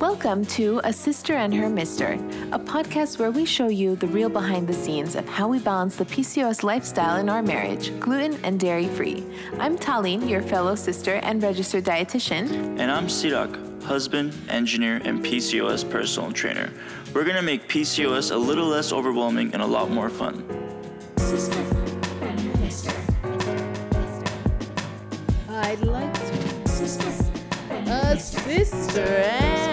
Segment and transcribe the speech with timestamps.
[0.00, 2.12] Welcome to A Cyster and Her Mister,
[2.52, 5.96] a podcast where we show you the real behind the scenes of how we balance
[5.96, 9.26] the PCOS lifestyle in our marriage, gluten and dairy free.
[9.58, 12.78] I'm Taline, your fellow sister and registered dietitian.
[12.78, 16.72] And I'm Sirak, husband, engineer, and PCOS personal trainer.
[17.12, 20.44] We're gonna make PCOS a little less overwhelming and a lot more fun.
[21.16, 22.94] Sister and her mister.
[25.48, 27.28] I'd like to Sister
[27.90, 29.67] a sister and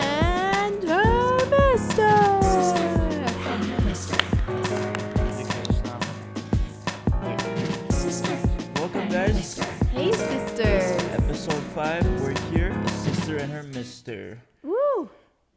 [10.58, 11.12] Hey, sister.
[11.24, 14.42] Episode 5, we're here, a sister and her mister.
[14.64, 15.10] Woo.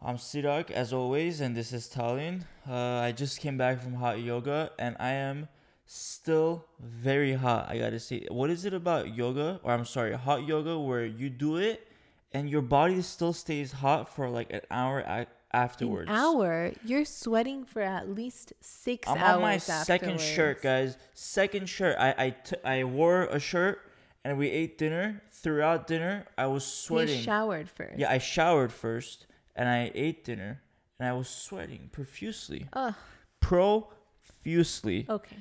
[0.03, 2.43] I'm Sirak, as always, and this is Taline.
[2.69, 5.49] Uh, I just came back from hot yoga, and I am
[5.87, 7.69] still very hot.
[7.71, 11.31] I gotta say, what is it about yoga, or I'm sorry, hot yoga, where you
[11.31, 11.87] do it
[12.33, 16.11] and your body still stays hot for like an hour a- afterwards?
[16.11, 16.73] An hour.
[16.85, 20.97] You're sweating for at least 6 I'm hours on my second shirt, guys.
[21.15, 21.97] Second shirt.
[21.99, 23.81] I I, t- I wore a shirt,
[24.25, 25.23] and we ate dinner.
[25.33, 27.21] Throughout dinner, I was sweating.
[27.21, 27.99] showered first.
[27.99, 30.61] Yeah, I showered first, and I ate dinner,
[30.99, 32.67] and I was sweating profusely.
[32.73, 32.95] Ugh.
[33.41, 35.07] Profusely.
[35.09, 35.37] Okay.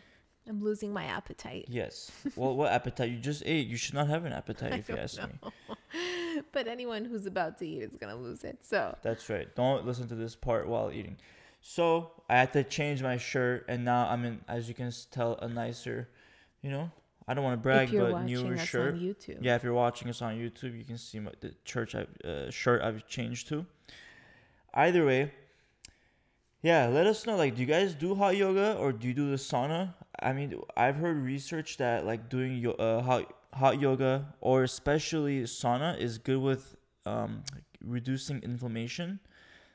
[0.48, 1.66] I'm losing my appetite.
[1.68, 2.10] Yes.
[2.38, 3.10] Well, what appetite?
[3.10, 3.68] You just ate.
[3.68, 5.30] You should not have an appetite, if you ask me.
[6.52, 8.60] But anyone who's about to eat is going to lose it.
[8.64, 9.54] So, That's right.
[9.56, 11.18] Don't listen to this part while eating.
[11.62, 15.36] So I had to change my shirt, and now I'm in, as you can tell,
[15.42, 16.08] a nicer,
[16.62, 16.92] you know.
[17.28, 18.96] I don't want to brag, but newer shirt.
[18.96, 19.40] YouTube.
[19.42, 22.50] Yeah, if you're watching us on YouTube, you can see my, the church I, uh,
[22.50, 23.66] shirt I've changed to.
[24.74, 25.32] Either way,
[26.62, 27.36] yeah, let us know.
[27.36, 29.94] Like, do you guys do hot yoga or do you do the sauna?
[30.20, 35.44] I mean, I've heard research that like doing yo- uh, hot hot yoga or especially
[35.44, 36.76] sauna is good with
[37.06, 37.44] um,
[37.84, 39.20] reducing inflammation,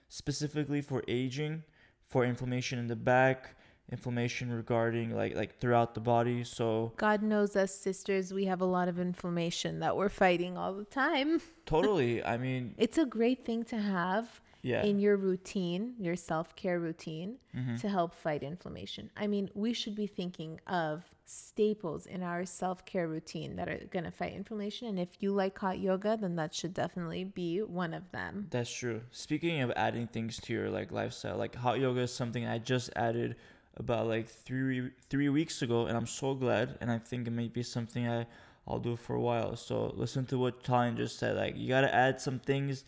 [0.09, 1.65] specifically for aging,
[2.07, 3.57] for inflammation in the back,
[3.93, 6.43] inflammation regarding like like throughout the body.
[6.45, 10.73] So God knows us sisters, we have a lot of inflammation that we're fighting all
[10.75, 11.41] the time.
[11.67, 14.83] totally, I mean, It's a great thing to have yeah.
[14.83, 17.77] in your routine, your self care routine, Mm-hmm.
[17.77, 19.11] to help fight inflammation.
[19.15, 23.79] I mean, we should be thinking of staples in our self care routine that are
[23.91, 24.89] going to fight inflammation.
[24.89, 28.47] And if you like hot yoga, then that should definitely be one of them.
[28.51, 29.03] That's true.
[29.11, 32.89] Speaking of adding things to your like lifestyle, like hot yoga is something I just
[32.97, 33.37] added
[33.77, 36.79] about like three three weeks ago, and I'm so glad.
[36.81, 38.27] And I think it might be something I
[38.67, 39.57] I'll do for a while.
[39.57, 41.37] So listen to what Taline just said.
[41.37, 42.85] Like you gotta add some things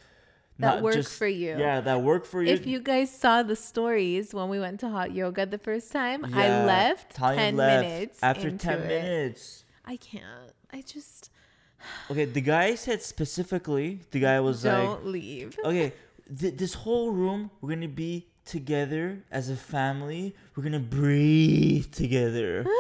[0.61, 1.57] That work for you.
[1.59, 2.53] Yeah, that work for you.
[2.53, 6.25] If you guys saw the stories when we went to hot yoga the first time,
[6.33, 8.19] I left Taline 10 left minutes.
[8.23, 8.87] after ten it.
[8.87, 9.65] minutes.
[9.85, 10.53] I can't.
[10.73, 11.31] I just
[12.11, 14.01] Okay, the guy said specifically.
[14.13, 15.59] The guy was like, don't leave.
[15.65, 15.93] okay,
[16.39, 20.35] th- this whole room, we're gonna be together as a family.
[20.55, 22.67] We're gonna breathe together.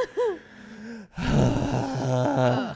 [1.16, 2.74] and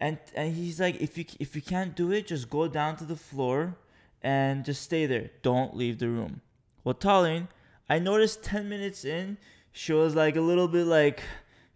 [0.00, 3.16] and he's like, if you if you can't do it, just go down to the
[3.16, 3.76] floor
[4.22, 5.30] and just stay there.
[5.42, 6.40] Don't leave the room.
[6.84, 7.48] Well, Taline,
[7.88, 9.36] I noticed ten minutes in,
[9.72, 11.22] she was like a little bit like,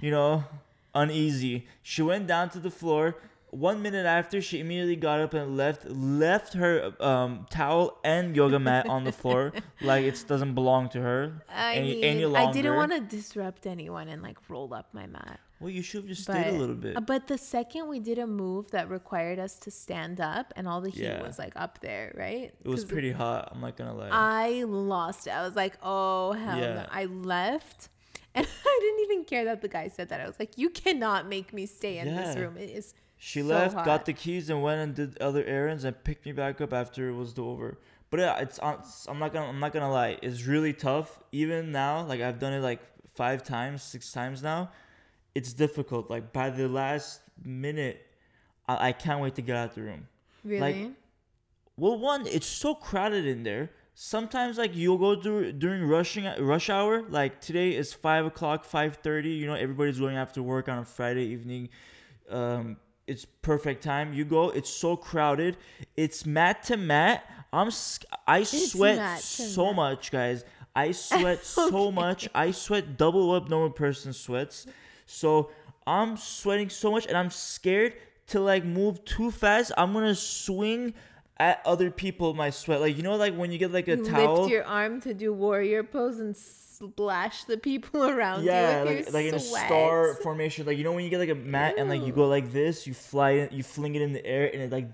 [0.01, 0.45] you know,
[0.95, 1.67] uneasy.
[1.83, 3.17] She went down to the floor.
[3.53, 8.59] One minute after, she immediately got up and left left her um, towel and yoga
[8.59, 9.53] mat on the floor,
[9.83, 13.67] like it doesn't belong to her I any, mean, any I didn't want to disrupt
[13.67, 15.39] anyone and like roll up my mat.
[15.61, 16.97] Well, you should have just But, stayed a little bit.
[16.97, 20.67] uh, but the second we did a move that required us to stand up and
[20.67, 21.23] all the heat Yeah.
[21.23, 22.55] was like up there, right?
[22.65, 23.51] it was pretty hot.
[23.53, 24.09] I'm not gonna lie.
[24.11, 25.31] I lost it.
[25.31, 26.87] I was like, oh hell no.
[26.91, 27.91] I left.
[28.35, 30.23] And I didn't even care that the guy said that.
[30.23, 32.57] I was like, you cannot make me stay in this room.
[32.57, 32.95] It is
[33.25, 33.85] She so left, hot.
[33.85, 37.09] got the keys, and went and did other errands, and picked me back up after
[37.09, 37.79] it was over.
[38.11, 38.83] But yeah, it's on.
[39.07, 39.47] I'm not gonna.
[39.47, 40.19] I'm not gonna lie.
[40.23, 41.21] It's really tough.
[41.31, 42.81] Even now, like I've done it like
[43.15, 44.73] five times, six times now.
[45.37, 46.11] It's difficult.
[46.11, 48.05] Like by the last minute,
[48.67, 50.09] I, I can't wait to get out the room.
[50.43, 50.61] really.
[51.77, 53.71] Well, one, it's so crowded in there.
[53.95, 57.05] Sometimes like you'll go through during rushing rush hour.
[57.09, 59.31] Like today is five o'clock, five thirty.
[59.31, 61.69] You know everybody's going after work on a Friday evening.
[62.29, 64.13] Um, it's perfect time.
[64.13, 64.51] You go.
[64.51, 65.57] It's so crowded.
[65.97, 67.25] It's mat to mat.
[67.53, 67.71] I'm.
[68.27, 69.77] I sweat so mat.
[69.77, 70.45] much, guys.
[70.75, 72.29] I sweat so much.
[72.35, 74.67] I sweat double what normal person sweats.
[75.07, 75.51] So
[75.87, 77.95] I'm sweating so much, and I'm scared
[78.29, 79.73] to like move too fast.
[79.77, 80.95] I'm gonna swing
[81.39, 82.81] at other people my sweat.
[82.81, 84.41] Like you know, like when you get like a You towel.
[84.43, 86.37] lift your arm to do warrior pose and
[86.89, 90.67] splash the people around yeah, you like, like in a star formation.
[90.67, 92.87] Like you know when you get like a mat and like you go like this,
[92.87, 94.89] you fly it, you fling it in the air, and it like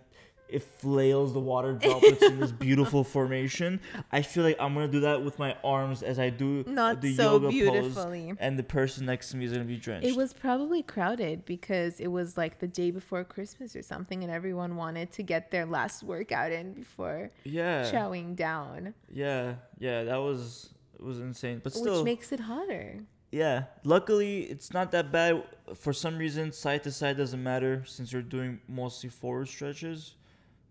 [0.49, 3.81] it flails the water droplets in this beautiful formation.
[4.11, 7.15] I feel like I'm gonna do that with my arms as I do Not the
[7.15, 8.29] so yoga beautifully.
[8.29, 10.07] pose, and the person next to me is gonna be drenched.
[10.07, 14.33] It was probably crowded because it was like the day before Christmas or something, and
[14.33, 20.05] everyone wanted to get their last workout in before yeah, chowing down, yeah, yeah.
[20.05, 23.01] That was it was insane, but still, which makes it hotter.
[23.31, 25.45] Yeah, luckily it's not that bad.
[25.75, 30.15] For some reason, side to side doesn't matter since you're doing mostly forward stretches.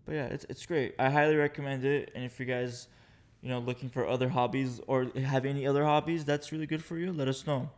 [0.04, 0.94] But yeah, it's it's great.
[0.98, 2.10] I highly recommend it.
[2.14, 2.88] And if you guys,
[3.42, 6.98] you know, looking for other hobbies or have any other hobbies that's really good for
[6.98, 7.70] you, let us know.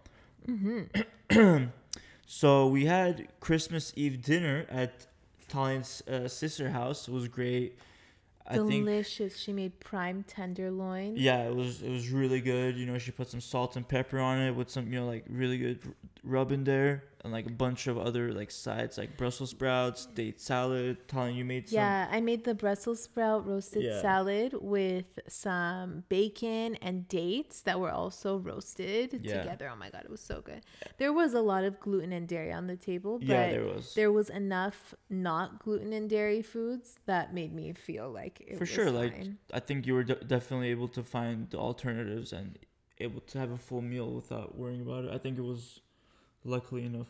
[0.49, 1.65] Mm-hmm.
[2.27, 5.07] so we had Christmas Eve dinner at
[5.49, 7.07] Taline's uh, sister house.
[7.07, 7.79] It was great.
[8.51, 9.37] I think Delicious.
[9.39, 11.15] She made prime tenderloin.
[11.17, 12.77] yeah, it was it was really good.
[12.77, 15.25] You know, she put some salt and pepper on it with some you know like
[15.29, 15.93] really good r-
[16.25, 20.41] rub in there and like a bunch of other like sides like Brussels sprouts, date
[20.41, 21.07] salad.
[21.07, 21.77] Taline you made some.
[21.77, 24.01] Yeah, I made the Brussels sprout roasted Yeah.
[24.01, 29.43] salad with some bacon and dates that were also roasted Yeah.
[29.43, 29.71] together.
[29.73, 30.63] Oh my god, it was so good.
[30.99, 33.95] There was a lot of gluten and dairy on the table, but Yeah, there was.
[33.95, 38.61] there was enough not gluten and dairy foods that made me feel like it For
[38.61, 39.15] was sure, like.
[39.53, 42.59] I think you were de- definitely able to find the alternatives and
[42.99, 45.11] able to have a full meal without worrying about it.
[45.13, 45.81] I think it was
[46.45, 47.09] luckily enough.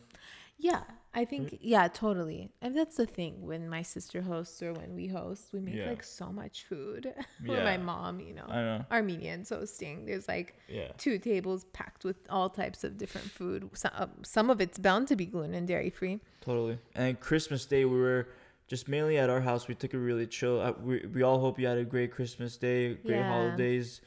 [0.57, 0.83] Yeah,
[1.13, 2.51] I think yeah, totally.
[2.61, 5.89] And that's the thing when my sister hosts or when we host, we make Yeah.
[5.89, 7.11] like so much food.
[7.49, 8.85] or my mom, you know, know.
[8.91, 10.05] Armenians hosting.
[10.05, 10.91] There's like Yeah.
[10.97, 13.69] two tables packed with all types of different food.
[13.73, 16.19] Some, uh, some of it's bound to be gluten and dairy free.
[16.41, 16.77] Totally.
[16.95, 18.27] And Christmas Day, we were
[18.67, 19.67] just mainly at our house.
[19.67, 20.61] We took it really chill.
[20.61, 23.27] Uh, we, we all hope you had a great Christmas Day, great Yeah.
[23.27, 24.01] holidays.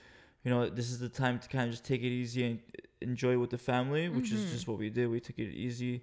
[0.45, 2.61] You know, this is the time to kind of just take it easy and
[3.05, 4.45] enjoy with the family, which Mm-hmm.
[4.47, 5.09] is just what we did.
[5.11, 6.03] We took it easy.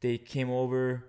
[0.00, 1.04] They came over,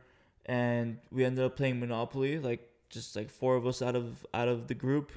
[0.45, 2.37] and we ended up playing Monopoly.
[2.39, 5.11] Like just like four of us out of out of the group.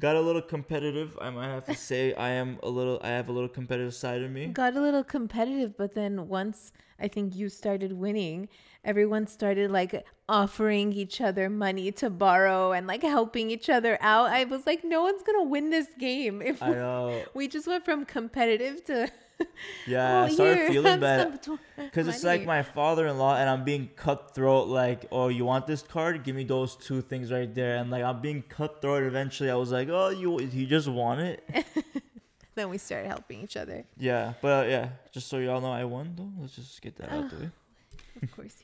[0.00, 1.18] Got a little competitive.
[1.20, 2.98] I might have to say I am a little.
[3.02, 4.46] I have a little competitive side of me.
[4.46, 8.48] Got a little competitive, but then once I think you started winning,
[8.84, 14.30] everyone started like offering each other money to borrow and like helping each other out.
[14.30, 16.60] I was like, no one's gonna win this game if
[17.34, 19.10] we just went from competitive to
[19.86, 21.40] Yeah, I "Oh, started here, feeling bad.
[21.76, 24.68] Because it's like my father-in-law, and I'm being cutthroat.
[24.68, 26.22] Like, oh, you want this card?
[26.24, 27.76] Give me those two things right there.
[27.76, 29.02] And like, I'm being cutthroat.
[29.04, 31.44] Eventually, I was like, oh, you, you just want it?
[32.54, 33.84] then we started helping each other.
[33.98, 36.30] yeah, but uh, yeah, just so y'all know, I won though.
[36.40, 37.50] Let's just get that out of the way.
[38.22, 38.56] Of course.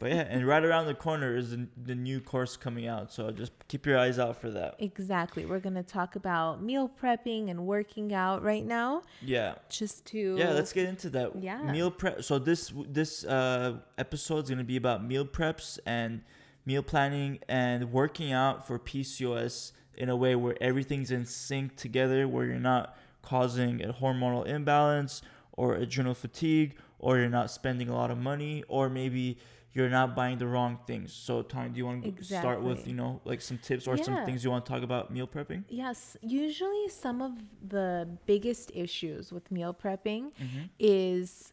[0.00, 3.30] But yeah, and right around the corner is the, the new course coming out, so
[3.30, 4.74] just keep your eyes out for that.
[4.78, 5.46] Exactly.
[5.46, 9.54] We're gonna talk about meal prepping and working out right now, Yeah.
[9.68, 11.40] just to Yeah, let's get into that.
[11.42, 11.62] Yeah.
[11.62, 12.22] Meal prep.
[12.24, 16.22] So this this uh episode is gonna be about meal preps and
[16.66, 22.26] meal planning and working out for PCOS in a way where everything's in sync together,
[22.26, 25.22] where you're not causing a hormonal imbalance
[25.52, 29.38] or adrenal fatigue, or you're not spending a lot of money, or maybe
[29.74, 31.12] you're not buying the wrong things.
[31.12, 34.24] So, Tanya, do you want to start with you know like some tips or some
[34.24, 35.64] things you want to talk about meal prepping?
[35.68, 37.32] Yes, usually some of
[37.68, 40.64] the biggest issues with meal prepping Mm-hmm.
[40.78, 41.52] is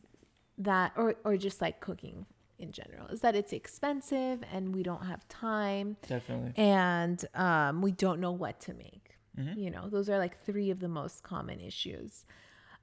[0.58, 2.26] that, or, or just like cooking
[2.60, 6.54] in general, is that it's expensive and we don't have time Definitely.
[6.56, 9.18] and um, we don't know what to make.
[9.40, 9.60] Mm-hmm.
[9.60, 12.26] You know, those are like three of the most common issues.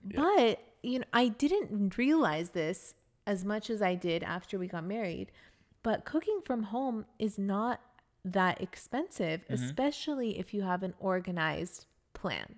[0.02, 2.94] But, you know, I didn't realize this
[3.32, 5.28] as much as I did after we got married.
[5.82, 7.76] But cooking from home is not
[8.24, 9.54] that expensive, Mm-hmm.
[9.62, 12.48] especially if you have an organized plan.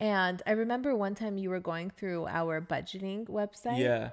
[0.00, 4.10] And I remember one time you were going through our budgeting website Yeah.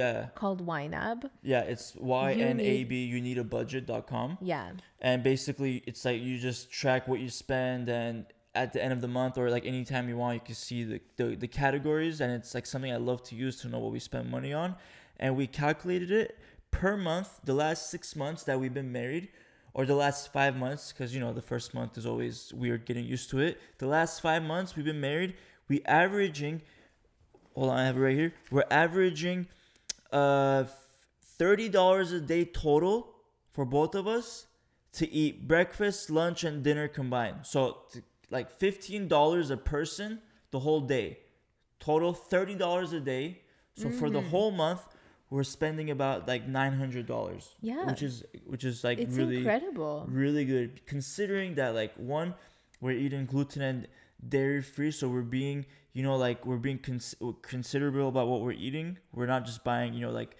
[0.00, 0.28] Yeah.
[0.40, 1.30] called YNAB.
[1.42, 4.38] Yeah, it's y n a b you need a budget.com.
[4.42, 4.72] Yeah.
[5.00, 9.00] And basically it's like you just track what you spend and at the end of
[9.00, 12.32] the month or like anytime you want you can see the, the, the categories and
[12.32, 14.74] it's like something I love to use to know what we spend money on.
[15.18, 16.38] And we calculated it
[16.70, 19.28] per month the last six months that we've been married
[19.74, 23.04] or the last five months because you know the first month is always weird getting
[23.04, 23.60] used to it.
[23.78, 25.34] The last five months we've been married,
[25.68, 26.62] we averaging
[27.54, 28.34] hold on, I have it right here.
[28.50, 29.46] We're averaging
[30.12, 30.64] uh
[31.38, 33.14] thirty dollars a day total
[33.52, 34.46] for both of us
[34.92, 37.38] to eat breakfast, lunch, and dinner combined.
[37.42, 40.20] So t- like fifteen dollars a person
[40.50, 41.18] the whole day.
[41.78, 43.42] Total thirty dollars a day.
[43.74, 44.28] So for the mm-hmm.
[44.28, 44.82] whole month,
[45.30, 47.54] we're spending about like nine hundred dollars.
[47.60, 47.86] Yeah.
[47.86, 50.06] which is which is like It's really incredible.
[50.08, 52.34] really good considering that like one
[52.80, 53.88] we're eating gluten and
[54.28, 58.52] dairy free so we're being you know like we're being cons- considerable about what we're
[58.52, 60.36] eating we're not just buying you know like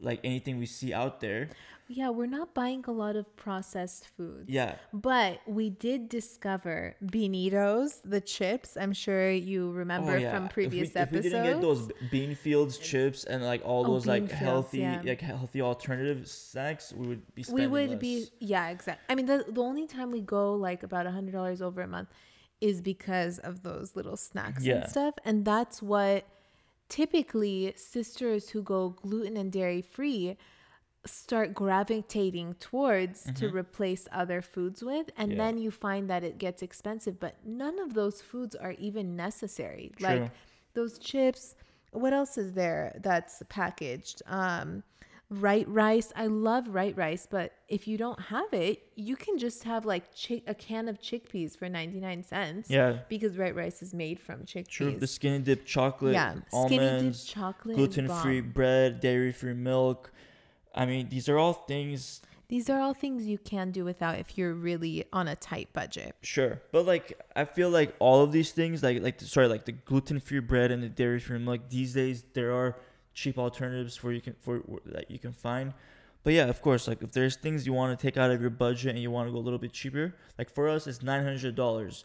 [0.00, 1.48] like anything we see out there.
[1.88, 4.48] Yeah, we're not buying a lot of processed foods.
[4.48, 4.74] Yeah.
[4.92, 8.76] But we did discover Beanitos, the chips.
[8.76, 11.26] I'm sure you remember oh, from previous Oh, if we, episodes.
[11.26, 14.78] If we didn't get those Beanfields chips and like all Oh, those like Fields, healthy
[14.78, 15.00] yeah.
[15.04, 17.98] like healthy alternative snacks, we would be we would less.
[18.00, 19.04] be yeah, exactly.
[19.08, 21.86] I mean, the the only time we go like about a hundred dollars over a
[21.88, 22.08] month
[22.60, 24.76] is because of those little snacks Yeah.
[24.76, 26.26] and stuff, and that's what
[26.88, 30.36] typically sisters who go gluten and dairy free
[31.06, 35.38] start gravitating towards to replace other foods with and Mm-hmm.
[35.40, 35.44] Yeah.
[35.46, 39.92] then you find that it gets expensive but none of those foods are even necessary
[39.96, 40.06] True.
[40.08, 40.30] like
[40.74, 41.54] those chips
[41.92, 44.82] what else is there that's packaged um
[45.28, 49.64] right rice i love right rice but if you don't have it you can just
[49.64, 52.98] have like chick- a can of chickpeas for 99 cents Yeah.
[53.08, 54.96] because right rice is made from chickpeas True.
[54.96, 58.52] The skinny dip chocolate, yeah skinny dip chocolate gluten free bomb.
[58.52, 60.12] bread, dairy free milk.
[60.76, 64.38] I mean, these are all things these are all things you can do without if
[64.38, 68.52] you're really on a tight budget Sure, but like I feel like all of these
[68.52, 71.94] things, like like sorry, like the gluten free bread and the dairy free milk, these
[71.94, 72.76] days there are
[73.14, 75.74] cheap alternatives for you can for that you can find.
[76.22, 78.50] But yeah, of course, like if there's things you want to take out of your
[78.50, 81.24] budget and you want to go a little bit cheaper, like for us it's nine
[81.24, 82.04] hundred dollars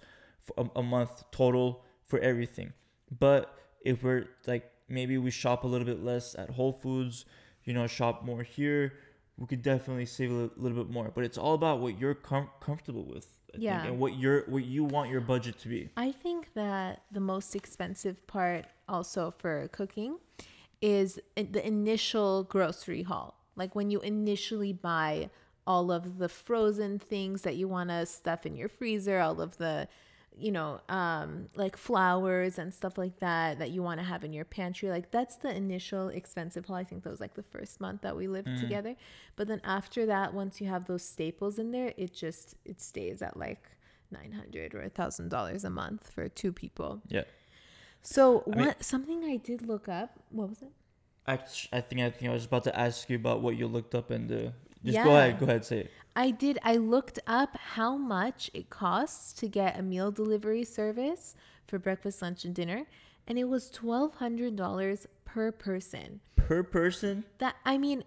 [0.58, 2.74] a, a month total for everything.
[3.20, 7.26] But if we're like maybe we shop a little bit less at Whole Foods,
[7.66, 8.94] you know, shop more here,
[9.38, 11.12] we could definitely save a li- little bit more.
[11.14, 13.86] But it's all about what you're com- comfortable with, I think, Yeah.
[13.86, 15.90] and what you're what you want your budget to be.
[15.98, 20.18] I think that the most expensive part also for cooking
[20.82, 23.36] is the initial grocery haul.
[23.56, 25.30] Like when you initially buy
[25.68, 29.58] all of the frozen things that you want to stuff in your freezer, all of
[29.58, 29.88] the
[30.38, 34.34] you know, um like flowers and stuff like that that you want to have in
[34.34, 34.90] your pantry.
[34.90, 36.78] Like that's the initial expensive haul.
[36.78, 38.60] I think that was like the first month that we lived Mm.
[38.60, 38.96] together.
[39.36, 43.22] But then after that, once you have those staples in there, it just it stays
[43.22, 43.64] at like
[44.10, 47.02] nine hundred or a thousand dollars a month for two people.
[47.08, 47.24] Yeah.
[48.02, 50.12] So I mean- what something I did look up.
[50.30, 50.72] What was it?
[51.28, 53.94] Act- I think I think I was about to ask you about what you looked
[53.96, 54.54] up in the.
[54.84, 55.40] Just go ahead.
[55.40, 55.66] Go ahead.
[55.66, 55.92] Say it.
[56.16, 56.60] I did.
[56.64, 61.36] I looked up how much it costs to get a meal delivery service
[61.68, 62.86] for breakfast, lunch, and dinner,
[63.28, 66.20] and it was twelve hundred dollars per person.
[66.36, 68.04] Per person, That I mean,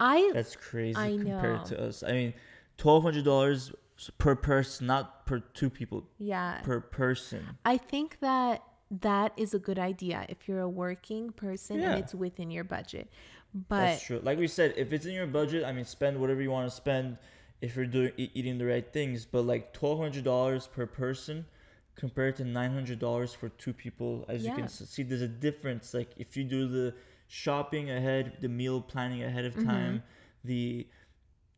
[0.00, 1.64] I that's crazy I compared know.
[1.66, 2.02] to us.
[2.02, 2.34] I mean,
[2.78, 3.72] twelve hundred dollars
[4.18, 6.04] per person, not per two people.
[6.18, 6.60] yeah.
[6.62, 7.56] Per person.
[7.64, 8.62] I think that
[9.00, 11.92] that is a good idea if you're a working person Yeah.
[11.92, 13.08] and it's within your budget.
[13.54, 14.20] But That's true.
[14.22, 16.74] Like we said, if it's in your budget, I mean, spend whatever you want to
[16.76, 17.18] spend.
[17.60, 21.46] If you're doing e- eating the right things, but like twelve hundred dollars per person
[21.94, 25.94] compared to nine hundred dollars for two people, as you can see, there's a difference.
[25.94, 26.94] Like if you do the
[27.28, 29.58] shopping ahead, the meal planning ahead Mm-hmm.
[29.58, 30.02] of time,
[30.44, 30.86] the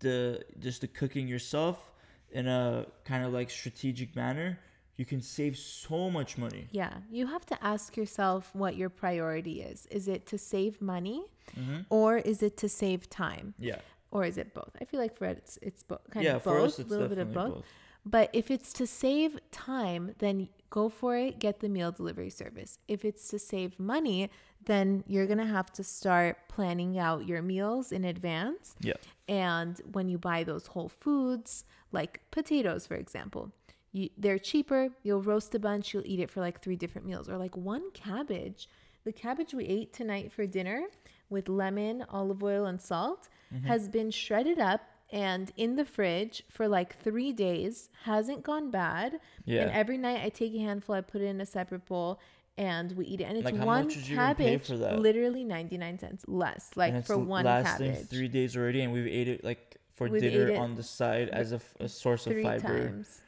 [0.00, 1.92] the just the cooking yourself
[2.30, 4.58] in a kind of like strategic manner,
[4.96, 6.68] you can save so much money.
[6.70, 9.86] Yeah, you have to ask yourself what your priority is.
[9.90, 11.24] Is it to save money
[11.60, 11.80] Mm-hmm.
[11.90, 13.54] or is it to save time?
[13.58, 13.80] Yeah.
[14.10, 14.70] Or is it both?
[14.80, 16.88] I feel like for it, it's it's bo- kind yeah, of for both, us, it's
[16.88, 17.54] a little bit of both.
[17.54, 17.64] both.
[18.06, 22.78] But if it's to save time, then go for it, get the meal delivery service.
[22.88, 24.30] If it's to save money,
[24.64, 28.74] then you're going to have to start planning out your meals in advance.
[28.80, 28.94] Yeah.
[29.28, 33.52] And when you buy those whole foods, like potatoes, for example,
[33.94, 34.90] you, they're cheaper.
[35.02, 37.28] You'll roast a bunch, you'll eat it for like three different meals.
[37.30, 38.68] Or like one cabbage.
[39.04, 40.84] The cabbage we ate tonight for dinner
[41.30, 43.66] with lemon, olive oil, and salt mm-hmm.
[43.66, 49.20] has been shredded up and in the fridge for like three days, hasn't gone bad.
[49.44, 49.62] Yeah.
[49.62, 52.20] And every night I take a handful, I put it in a separate bowl.
[52.56, 54.70] And we eat it, and it's Like, one much did you even pay cabbage,
[55.00, 58.06] literally ninety nine cents less, like and it's for one lasting cabbage.
[58.06, 61.50] three days already, and we've ate it like for We've dinner on the side as
[61.50, 62.90] a, f- a source of three fiber.
[62.90, 63.22] times.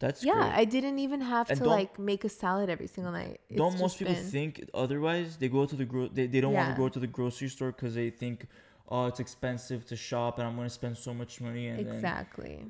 [0.00, 0.52] That's Yeah, great.
[0.52, 3.40] I didn't even have And to like make a salad every single night.
[3.48, 5.36] It's don't most people been- think otherwise?
[5.36, 7.72] They go to the gro- they, they don't want to go to the grocery store
[7.72, 8.46] because they think,
[8.88, 11.68] oh, it's expensive to shop, and I'm gonna spend so much money.
[11.68, 12.66] And then, exactly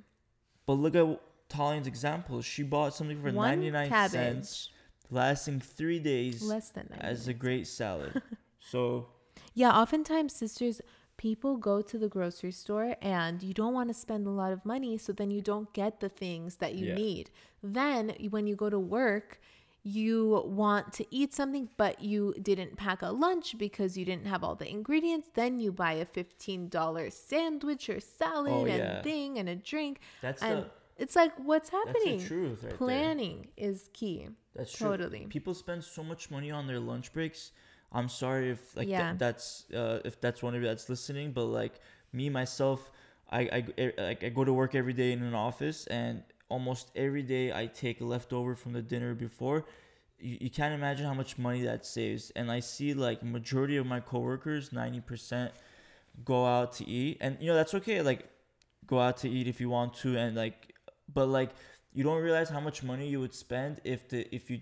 [0.67, 2.41] but look at Taline's example.
[2.43, 4.71] She bought something for one 99 cabbage cents,
[5.11, 8.23] lasting three days less than 90 as a great salad.
[8.61, 9.09] so
[9.55, 10.81] Yeah, oftentimes sisters
[11.17, 14.65] people go to the grocery store and you don't want to spend a lot of
[14.65, 16.95] money so then you don't get the things that you Yeah.
[16.95, 17.31] need.
[17.63, 19.41] Then when you go to work,
[19.87, 24.43] you want to eat something but you didn't pack a lunch because you didn't have
[24.43, 29.03] all the ingredients, then you buy a $15 sandwich or salad Oh, and yeah.
[29.03, 32.21] thing and a drink that's and the it's like what's happening?
[32.25, 32.75] truth right.
[32.79, 34.29] Planning is key.
[34.55, 34.91] That's true.
[34.91, 35.27] Totally.
[35.29, 37.51] People spend so much money on their lunch breaks.
[37.95, 41.47] I'm sorry if like th- that's uh, if that's one of you that's listening, but
[41.47, 41.81] like
[42.13, 42.91] me myself,
[43.31, 46.91] I I I, like I go to work every day in an office, and almost
[46.97, 49.65] every day I take leftover from the dinner before.
[50.21, 53.87] You, you can't imagine how much money that saves, and I see like majority of
[53.87, 55.53] my coworkers, ninety percent,
[56.25, 58.03] go out to eat, and you know that's okay.
[58.03, 58.29] Like
[58.87, 60.75] go out to eat if you want to, and like,
[61.13, 61.51] but like
[61.93, 64.61] you don't realize how much money you would spend if the if you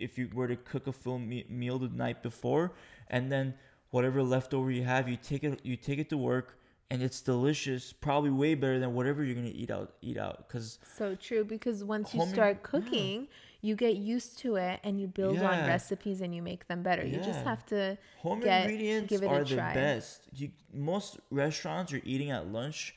[0.00, 2.72] if you were to cook a full me- meal the night before
[3.08, 3.54] and then
[3.90, 6.56] whatever leftover you have you take it you take it to work
[6.90, 10.78] and it's delicious probably way better than whatever you're gonna eat out eat out because
[10.96, 12.68] So true because once you Homemade- start yeah.
[12.70, 13.28] cooking,
[13.62, 17.04] you get used to it and you build on recipes and you make them better.
[17.06, 19.74] You just have to home Get- ingredients give it a are the try.
[19.74, 22.96] best you most restaurants you're eating at lunch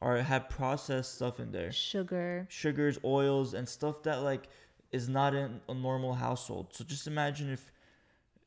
[0.00, 2.46] are have processed stuff in there sugar.
[2.50, 4.48] sugars oils and stuff that like
[4.92, 7.72] is not in a normal household so just imagine if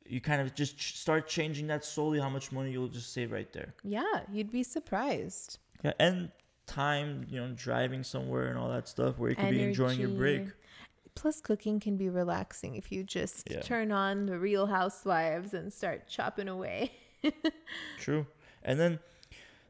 [0.08, 3.32] you kind of just ch- start changing that slowly how much money you'll just save
[3.32, 5.58] right there Yeah, you'd be surprised.
[5.84, 6.30] Yeah, and
[6.66, 10.08] time, you know, driving somewhere and all that stuff where you could be enjoying your
[10.10, 10.46] break.
[11.14, 13.60] Plus, cooking can be relaxing if you just Yeah.
[13.60, 16.92] turn on the Real Housewives and start chopping away.
[17.98, 18.26] True.
[18.62, 18.98] And then,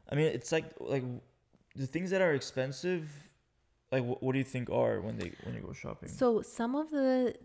[0.09, 1.03] I mean, it's like like
[1.75, 3.09] the things that are expensive.
[3.91, 6.09] Like, what, what do you think are when they when you go shopping?
[6.09, 7.35] So, some of the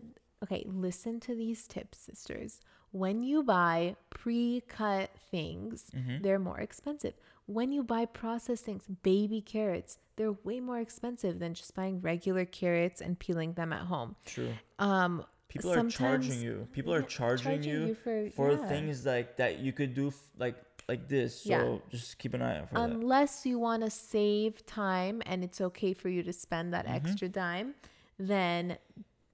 [0.43, 2.59] okay, listen to these tips, sisters.
[2.91, 6.21] When you buy pre cut things, Mm-hmm.
[6.21, 7.13] they're more expensive.
[7.45, 12.45] When you buy processed things, baby carrots, they're way more expensive than just buying regular
[12.45, 14.15] carrots and peeling them at home.
[14.25, 14.53] True.
[14.79, 16.67] Um, People are charging you.
[16.71, 18.67] People are charging, charging you, you for- for yeah.
[18.69, 20.55] things like that you could do f- like
[20.87, 21.41] like this.
[21.43, 21.77] So Yeah.
[21.89, 22.89] just keep an eye out for that.
[22.89, 26.95] unless you want to save time and it's okay for you to spend that Mm-hmm.
[27.05, 27.75] extra dime,
[28.17, 28.77] then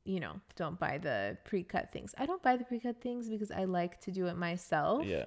[0.06, 2.16] you know, don't buy the pre-cut things.
[2.18, 5.06] I don't buy the pre-cut things because I like to do it myself.
[5.06, 5.26] Yeah.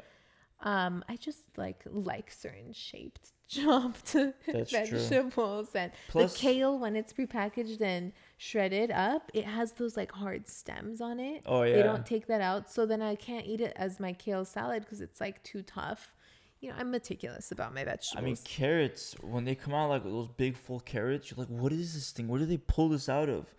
[0.65, 4.99] Um, I just like like certain shaped chopped That's true.
[4.99, 10.11] vegetables and Plus- the kale when it's prepackaged and shredded up, it has those like
[10.13, 11.43] hard stems on it.
[11.47, 11.77] Oh, yeah.
[11.77, 14.85] They don't take that out, so then I can't eat it as my kale salad
[14.85, 16.15] because it's like too tough.
[16.63, 18.23] You know, I'm meticulous about my vegetables.
[18.23, 21.73] I mean, carrots, when they come out like those big full carrots, you're like, what
[21.73, 22.29] is this thing?
[22.29, 23.53] Where do they pull this out of?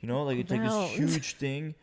[0.00, 1.74] You know, like it's like this huge thing.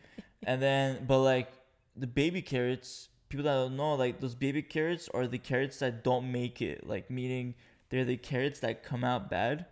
[0.42, 1.52] And then, but like
[1.94, 6.02] the baby carrots, people that don't know, like those baby carrots are the carrots that
[6.02, 6.84] don't make it.
[6.84, 7.54] Like, meaning
[7.88, 9.66] they're the carrots that come out bad.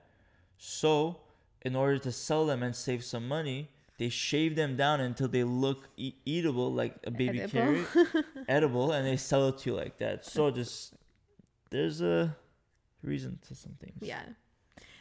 [0.59, 1.23] So,
[1.63, 5.45] in order to sell them and save some money, they shave them down until they
[5.45, 7.85] look e- eatable, like a baby Edible.
[7.85, 10.25] carrot, edible, and they sell it to you like that.
[10.25, 10.95] So, just
[11.71, 12.37] there's a
[13.03, 13.99] reason to some things.
[14.01, 14.23] Yeah.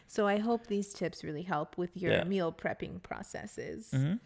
[0.08, 2.24] So I hope these tips really help with your Yeah.
[2.26, 3.90] meal prepping processes.
[3.94, 4.20] Mhm.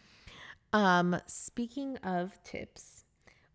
[0.74, 3.06] Um, speaking of tips,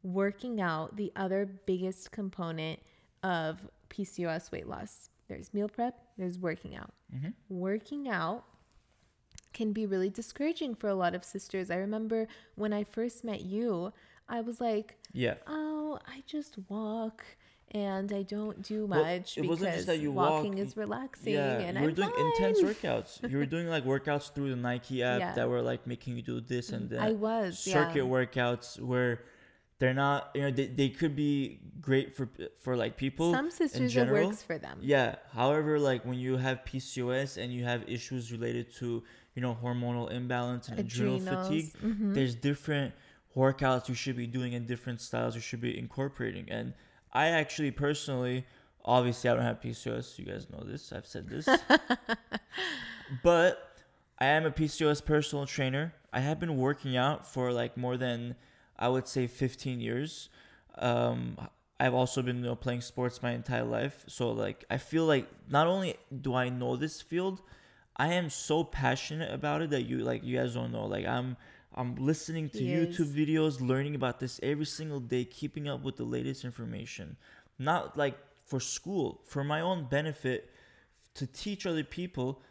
[0.03, 2.81] working out, the other biggest component
[3.23, 5.11] of PCOS weight loss.
[5.29, 6.95] There's meal prep, there's working out.
[7.51, 8.45] Working out
[9.53, 11.71] can be really discouraging for a lot of sisters.
[11.71, 13.93] I remember when I first met you,
[14.29, 15.35] I was like, Yeah.
[15.47, 17.25] oh, I just walk
[17.73, 20.61] and I don't do Well, much it because wasn't just that you walk, walking y-
[20.61, 23.31] is relaxing Yeah, and you were I'm doing intense workouts.
[23.31, 25.35] You were doing like workouts through the Nike app Yeah.
[25.35, 26.97] that were like making you do this and mm-hmm.
[26.97, 27.03] that.
[27.03, 28.03] I was, circuit yeah.
[28.03, 29.25] workouts where
[29.79, 32.29] they're not, you know, they, they could be great for
[32.61, 33.33] for like people.
[33.33, 34.79] Some in sisters it works for them.
[34.81, 35.17] Yeah.
[35.33, 39.03] However, like when you have PCOS and you have issues related to,
[39.35, 42.15] you know, hormonal imbalance and adrenal Adrenals, fatigue, mhm.
[42.15, 42.95] there's different
[43.37, 46.51] workouts you should be doing and different styles you should be incorporating.
[46.51, 46.75] And
[47.13, 48.45] I actually personally,
[48.85, 50.19] obviously, I don't have PCOS.
[50.19, 50.93] You guys know this.
[50.93, 51.49] I've said this.
[53.23, 53.77] but
[54.19, 55.95] I am a PCOS personal trainer.
[56.13, 58.37] I have been working out for like more than,
[58.79, 60.29] I would say, 15 years.
[60.77, 61.39] Um,
[61.81, 64.05] I've also been you know, playing sports my entire life.
[64.07, 67.43] So, like, I feel like not only do I know this field,
[67.97, 70.87] I am so passionate about it that you like you guys don't know.
[70.87, 71.37] Like I'm
[71.75, 73.15] I'm listening to He YouTube is.
[73.15, 77.17] videos, learning about this every single day, keeping up with the latest information.
[77.59, 80.51] Not like for school, for my own benefit,
[81.15, 82.43] to teach other people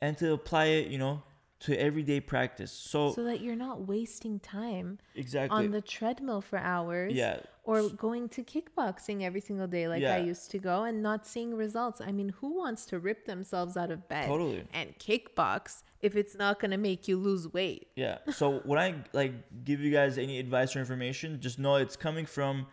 [0.00, 1.22] and to apply it, you know,
[1.60, 2.72] to everyday practice.
[2.72, 5.64] So, So that you're not wasting time exactly.
[5.64, 7.40] on the treadmill for hours yeah.
[7.70, 11.54] Or going to kickboxing every single day like I used to go and not seeing
[11.54, 12.00] results.
[12.00, 14.64] I mean, who wants to rip themselves out of bed Totally.
[14.74, 17.86] and kickbox if it's not going to make you lose weight?
[17.94, 18.18] Yeah.
[18.32, 22.26] So when I like give you guys any advice or information, just know it's coming
[22.26, 22.66] from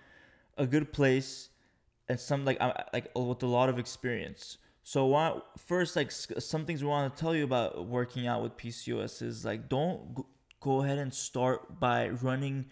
[0.58, 1.50] a good place
[2.10, 4.58] and some like I like with a lot of experience.
[4.82, 8.58] So why, first like some things we want to tell you about working out with
[8.58, 10.26] PCOS is like don't
[10.60, 12.66] go ahead and start by running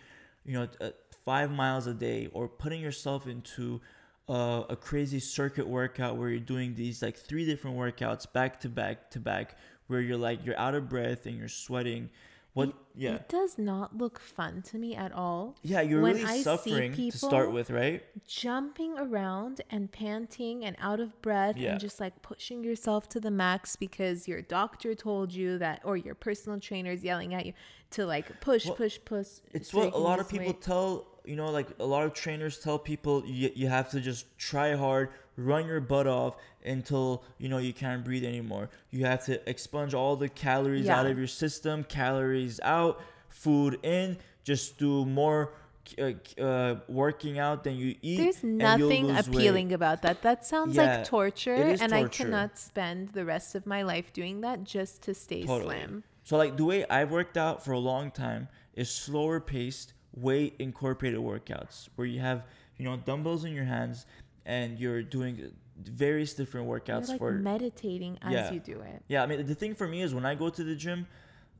[0.46, 0.92] you know, uh,
[1.26, 3.82] five miles a day, or putting yourself into
[4.30, 8.70] uh, a crazy circuit workout where you're doing these like three different workouts back to
[8.70, 9.58] back to back,
[9.88, 12.10] where you're like you're out of breath and you're sweating.
[12.54, 12.74] What?
[12.96, 13.16] Yeah.
[13.16, 15.58] It does not look fun to me at all.
[15.62, 18.02] Yeah, you're when really I see suffering to start with, right?
[18.26, 21.72] Jumping around and panting and out of breath Yeah.
[21.72, 25.98] and just like pushing yourself to the max because your doctor told you that, or
[25.98, 27.52] your personal trainer is yelling at you
[27.92, 29.28] to like push, Well, push, push.
[29.52, 30.62] It's what a lot of people weight.
[30.62, 34.26] tell, you know, like a lot of trainers tell people you, you have to just
[34.38, 38.70] try hard, run your butt off until, you know, you can't breathe anymore.
[38.92, 44.18] You have to expunge all the calories out of your system, calories out, food in,
[44.44, 45.54] just do more
[46.00, 46.12] uh,
[46.42, 48.18] uh, working out than you eat.
[48.18, 49.36] There's nothing lose weight.
[49.36, 50.22] appealing about that.
[50.24, 54.42] That sounds Yeah, like torture, and I cannot spend the rest of my life doing
[54.42, 55.76] that just to stay Totally.
[55.76, 56.04] slim.
[56.24, 60.56] So like the way I've worked out for a long time is slower paced, weight
[60.60, 62.44] incorporated workouts where you have
[62.78, 64.06] you know dumbbells in your hands
[64.46, 68.52] and you're doing various different You're workouts like for meditating as Yeah.
[68.54, 69.04] you do it.
[69.08, 69.24] yeah.
[69.24, 71.06] I mean the thing for me is when I go to the gym,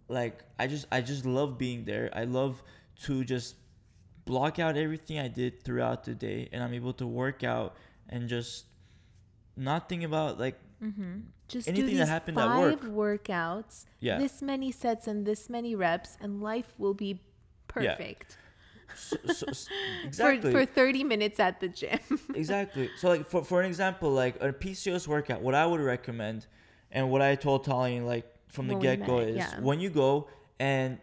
[0.08, 2.10] like I just I just love being there.
[2.14, 2.64] I love
[3.04, 3.56] to just
[4.26, 7.76] block out everything I did throughout the day and I'm able to work out
[8.10, 8.66] and just
[9.58, 11.20] not think about like mm-hmm.
[11.48, 13.22] Just Anything that happened at five work.
[13.22, 14.18] workouts, Yeah.
[14.18, 17.22] this many sets and this many reps, and life will be
[17.68, 18.38] perfect
[18.96, 19.72] so, so,
[20.04, 22.00] exactly for, for 30 minutes at the gym.
[22.36, 22.90] exactly.
[22.98, 26.48] So like for for an example, like a PCOS workout, what I would recommend,
[26.92, 29.60] and what I told Taline like from the get go met, is yeah.
[29.60, 30.28] when you go
[30.60, 31.00] and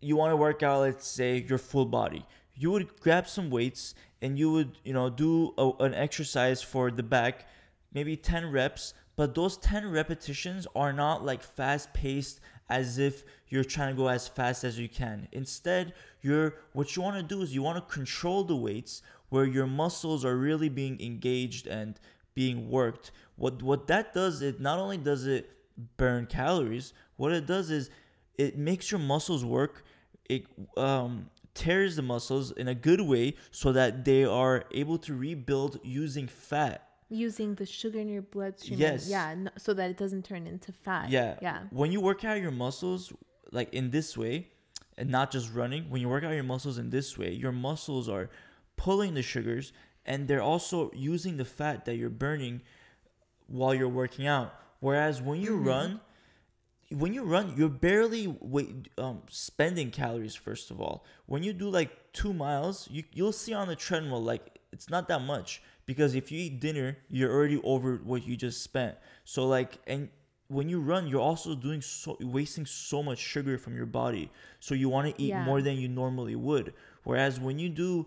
[0.00, 3.94] you want to work out, let's say your full body, you would grab some weights
[4.22, 7.46] and you would you know do a, an exercise for the back,
[7.92, 8.94] maybe ten reps.
[9.16, 12.38] But those 10 repetitions are not like fast paced
[12.68, 15.28] as if you're trying to go as fast as you can.
[15.32, 19.44] Instead, you're what you want to do is you want to control the weights where
[19.44, 21.98] your muscles are really being engaged and
[22.34, 23.10] being worked.
[23.36, 25.50] What what that does it not only does it
[25.96, 27.90] burn calories, what it does is
[28.36, 29.84] it makes your muscles work.
[30.28, 35.14] It um tears the muscles in a good way so that they are able to
[35.14, 36.87] rebuild using fat.
[37.10, 38.78] Using the sugar in your bloodstream.
[38.78, 39.08] Yes.
[39.08, 39.34] Yeah.
[39.56, 41.10] So that it doesn't turn into fat.
[41.10, 41.36] Yeah.
[41.40, 41.62] Yeah.
[41.70, 43.12] When you work out your muscles
[43.50, 44.48] like in this way
[44.96, 48.08] and not just running, when you work out your muscles in this way, your muscles
[48.08, 48.28] are
[48.76, 49.72] pulling the sugars
[50.04, 52.62] and they're also using the fat that you're burning
[53.46, 54.54] while you're working out.
[54.80, 56.00] Whereas when you run,
[56.90, 60.34] when you run, you're barely wait, um, spending calories.
[60.34, 64.22] First of all, when you do like two miles, you you'll see on the treadmill
[64.22, 68.36] like it's not that much because if you eat dinner, you're already over what you
[68.36, 68.94] just spent.
[69.24, 70.10] So like and
[70.48, 74.30] when you run, you're also doing so wasting so much sugar from your body.
[74.60, 75.44] So you want to eat Yeah.
[75.44, 76.74] more than you normally would.
[77.04, 78.06] Whereas when you do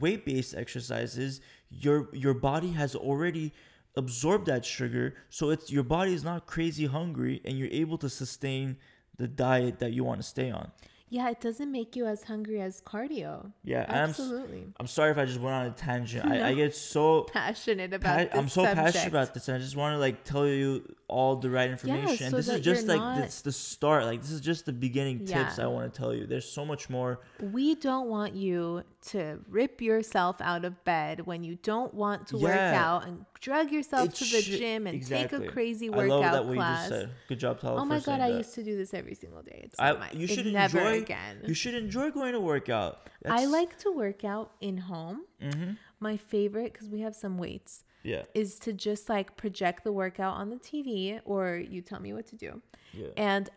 [0.00, 3.52] weight based exercises, your your body has already
[3.96, 8.08] absorbed that sugar, so it's your body is not crazy hungry, and you're able to
[8.08, 8.76] sustain
[9.18, 10.72] the diet that you want to stay on.
[11.12, 11.30] Yeah.
[11.30, 13.52] It doesn't make you as hungry as cardio.
[13.64, 14.64] Yeah, and I'm Absolutely.
[14.80, 16.24] I'm sorry if I just went on a tangent.
[16.26, 18.76] I, I get so Passionate about pa- this I'm so subject.
[18.86, 22.26] passionate about this, and I just want to like tell you all the right information.
[22.26, 24.04] and so this is just like not- it's the start.
[24.06, 26.26] Like this is just the beginning tips I want to tell you.
[26.26, 27.20] There's so much more.
[27.40, 32.38] We don't want you to rip yourself out of bed when you don't want to
[32.38, 35.38] work out and drug yourself It to the should- gym and exactly.
[35.40, 36.84] take a crazy I workout love that what class.
[36.84, 37.14] you just said.
[37.28, 37.80] Good job, Tyler.
[37.80, 38.36] Oh my god, I that.
[38.38, 39.60] used to do this every single day.
[39.64, 41.02] It's I, not my, you it should never enjoy.
[41.02, 41.42] again.
[41.44, 43.10] You should enjoy going to workout.
[43.26, 45.22] I like to work out in home.
[45.42, 45.76] Mhm.
[46.00, 48.22] My favorite, because we have some weights, Yeah.
[48.34, 52.26] is to just like project the workout on the TV or you tell me what
[52.28, 52.62] to do.
[52.92, 53.08] Yeah.
[53.16, 53.50] And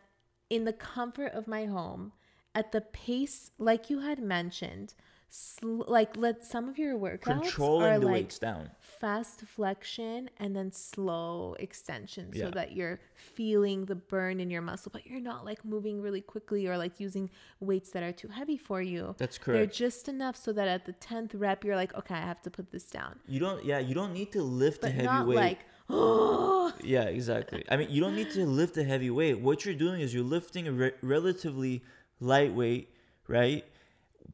[0.50, 2.12] in the comfort of my home,
[2.54, 4.94] at the pace, like you had mentioned,
[5.30, 8.70] sl- like let some of your workouts Controlling are the like weights down.
[9.00, 12.50] Fast flexion and then slow extension so Yeah.
[12.52, 16.68] that you're feeling the burn in your muscle but you're not like moving really quickly
[16.68, 17.30] or like using
[17.60, 19.56] weights that are too heavy for you That's correct.
[19.58, 22.50] they're just enough so that at the 10th rep you're like okay i have to
[22.58, 23.64] put this down You don't.
[23.72, 23.80] Yeah.
[23.80, 25.36] You don't need to lift a but heavy not weight.
[25.48, 27.62] like oh Yeah, exactly.
[27.72, 29.36] I mean, you don't need to lift a heavy weight.
[29.48, 31.84] What you're doing is you're lifting a re- relatively
[32.20, 32.90] lightweight,
[33.28, 33.64] right?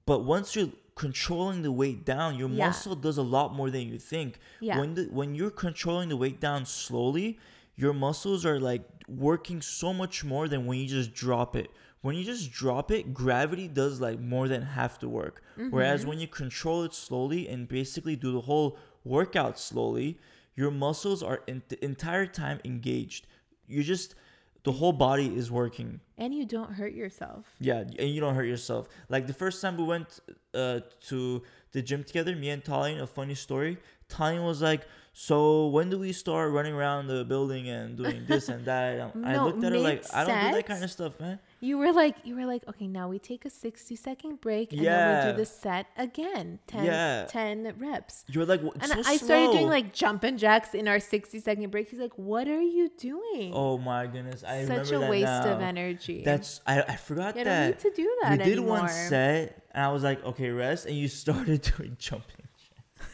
[0.05, 0.69] But once you're
[1.01, 2.67] controlling the weight down, your Yeah.
[2.67, 4.39] muscle does a lot more than you think.
[4.59, 4.77] Yeah.
[4.79, 7.39] When the when you're controlling the weight down slowly,
[7.75, 11.69] your muscles are like working so much more than when you just drop it.
[12.01, 15.35] When you just drop it, gravity does like more than half the work.
[15.75, 16.09] Whereas mm-hmm.
[16.09, 20.19] when you control it slowly and basically do the whole workout slowly,
[20.55, 23.25] your muscles are in the entire time engaged.
[23.67, 24.15] You're just
[24.63, 25.99] the whole body is working.
[26.17, 27.45] And you don't hurt yourself.
[27.59, 28.87] Yeah, and you don't hurt yourself.
[29.09, 30.19] Like the first time we went
[30.53, 33.77] uh, to the gym together, me and Taline, a funny story.
[34.09, 38.47] Taline was like, "So when do we start running around the building and doing this
[38.49, 41.19] and that?" And I looked at her like, "I don't do that kind of stuff,
[41.19, 44.73] man." You were like, you were like, okay, now we take a 60 second break
[44.73, 46.57] and then we do the set again.
[46.65, 47.25] 10, Yeah.
[47.29, 48.25] 10 reps.
[48.29, 51.39] You were like, "Wha- And so I started doing like jumping jacks in our 60
[51.39, 51.89] second break.
[51.89, 53.51] He's like, what are you doing?
[53.53, 55.53] "Oh my goodness, I Such a waste now.
[55.53, 56.23] of energy.
[56.25, 57.59] That's I, I forgot you that.
[57.59, 60.87] don't need to do that we did one set, and I was like, "Okay, rest,"
[60.87, 62.47] and you started doing jumping.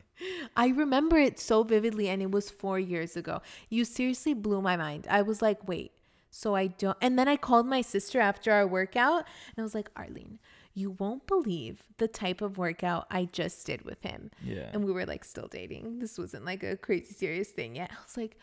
[0.56, 3.42] I remember it so vividly, and it was four years ago.
[3.70, 5.08] You seriously blew my mind.
[5.10, 5.92] I was like, wait,
[6.30, 6.98] so I don't.
[7.02, 10.40] And then I called my sister after our workout, and I was like, Arlene,
[10.74, 14.32] you won't believe the type of workout I just did with him.
[14.44, 14.70] Yeah.
[14.72, 16.00] And we were like still dating.
[16.00, 17.92] This wasn't like a crazy serious thing yet.
[17.98, 18.38] I was like,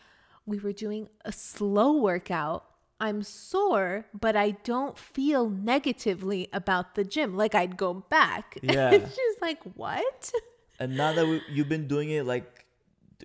[0.45, 2.65] we were doing a slow workout.
[3.01, 7.37] I'm sore, but I don't feel negatively about the gym.
[7.37, 8.57] Like I'd go back.
[8.63, 8.91] Yeah.
[8.91, 10.31] She's like, what?
[10.79, 12.65] And now that we, you've been doing it like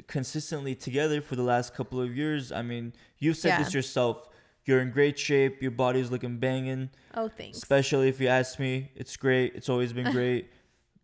[0.09, 3.62] consistently together for the last couple of years, I mean, you've said Yeah.
[3.62, 4.29] this yourself.
[4.64, 5.61] You're in great shape.
[5.62, 6.90] Your body's looking banging.
[7.14, 7.59] Oh, thanks.
[7.59, 9.55] Especially if you ask me, it's great.
[9.55, 10.51] It's always been great.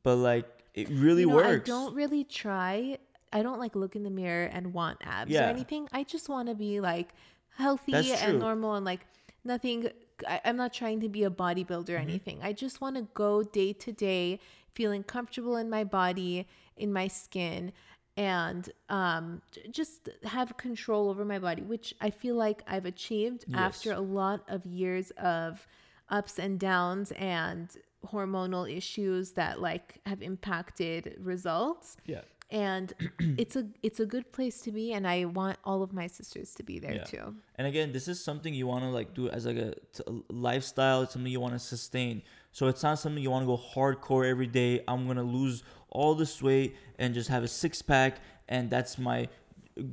[0.03, 1.69] but like, it really You know, works.
[1.69, 2.97] I don't really try.
[3.33, 5.47] I don't like look in the mirror and want abs Yeah.
[5.47, 5.89] or anything.
[5.93, 7.13] I just want to be like
[7.57, 9.07] healthy and normal and like
[9.45, 9.91] nothing.
[10.27, 11.93] I, I'm not trying to be a bodybuilder Mm-hmm.
[11.95, 12.39] or anything.
[12.43, 14.41] I just want to go day to day
[14.75, 17.73] feeling comfortable in my body, in my skin,
[18.17, 23.93] and um, just have control over my body, which I feel like I've achieved after
[23.93, 25.67] a lot of years of
[26.09, 27.69] ups and downs and
[28.13, 32.23] hormonal issues that like have impacted results Yeah.
[32.51, 32.93] and
[33.39, 36.55] it's a it's a good place to be and i want all of my sisters
[36.55, 37.05] to be there Yeah.
[37.05, 40.03] too And again, this is something you want to like do as like a, t-
[40.07, 41.03] a lifestyle.
[41.03, 42.23] It's something you want to sustain.
[42.53, 44.83] So it's not something you want to go hardcore every day.
[44.89, 49.29] I'm gonna lose all this weight and just have a six pack, and that's my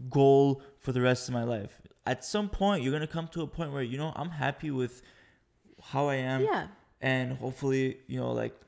[0.10, 1.82] goal for the rest of my life.
[2.06, 5.02] At some point, you're gonna come to a point where you know I'm happy with
[5.82, 6.68] how I am, yeah
[7.02, 8.60] and hopefully you know like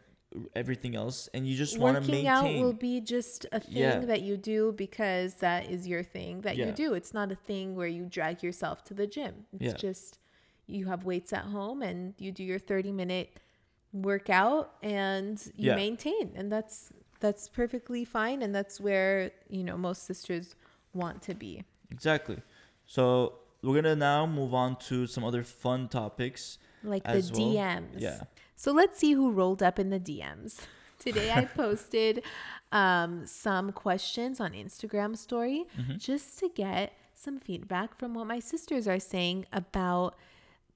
[0.55, 2.57] everything else, and you just want to working maintain.
[2.59, 3.99] out will be just a thing Yeah.
[4.05, 6.67] that you do because that is your thing that Yeah.
[6.67, 9.73] you do it's not a thing where you drag yourself to the gym it's Yeah.
[9.73, 10.19] just
[10.67, 13.29] you have weights at home and you do your 30 minute
[13.93, 15.75] workout and you Yeah.
[15.75, 20.55] maintain and that's that's perfectly fine and that's where you know most sisters
[20.93, 22.37] want to be Exactly.
[22.85, 26.59] So we're gonna now move on to some other fun topics.
[26.83, 27.21] like the well.
[27.21, 27.95] DMs.
[27.97, 28.21] Yeah.
[28.55, 30.59] So let's see who rolled up in the DMs.
[30.99, 32.21] Today I posted
[32.71, 35.97] um, some questions on Instagram story Mm-hmm.
[35.97, 40.15] just to get some feedback from what my sisters are saying about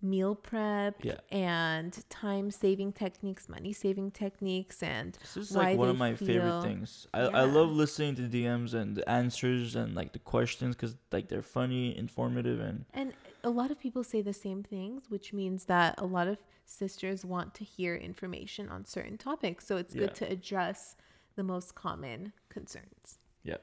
[0.03, 1.17] meal prep Yeah.
[1.31, 6.27] and time saving techniques, money saving techniques, and This is like one of my feel-
[6.27, 7.07] favorite things.
[7.13, 11.29] I, I love listening to DMs and the answers and like the questions because like
[11.29, 13.13] they're funny, informative, and And
[13.43, 17.23] a lot of people say the same things, which means that a lot of sisters
[17.25, 19.65] want to hear information on certain topics.
[19.65, 20.27] So it's good Yeah.
[20.27, 20.95] to address
[21.35, 23.19] the most common concerns.
[23.43, 23.61] Yep.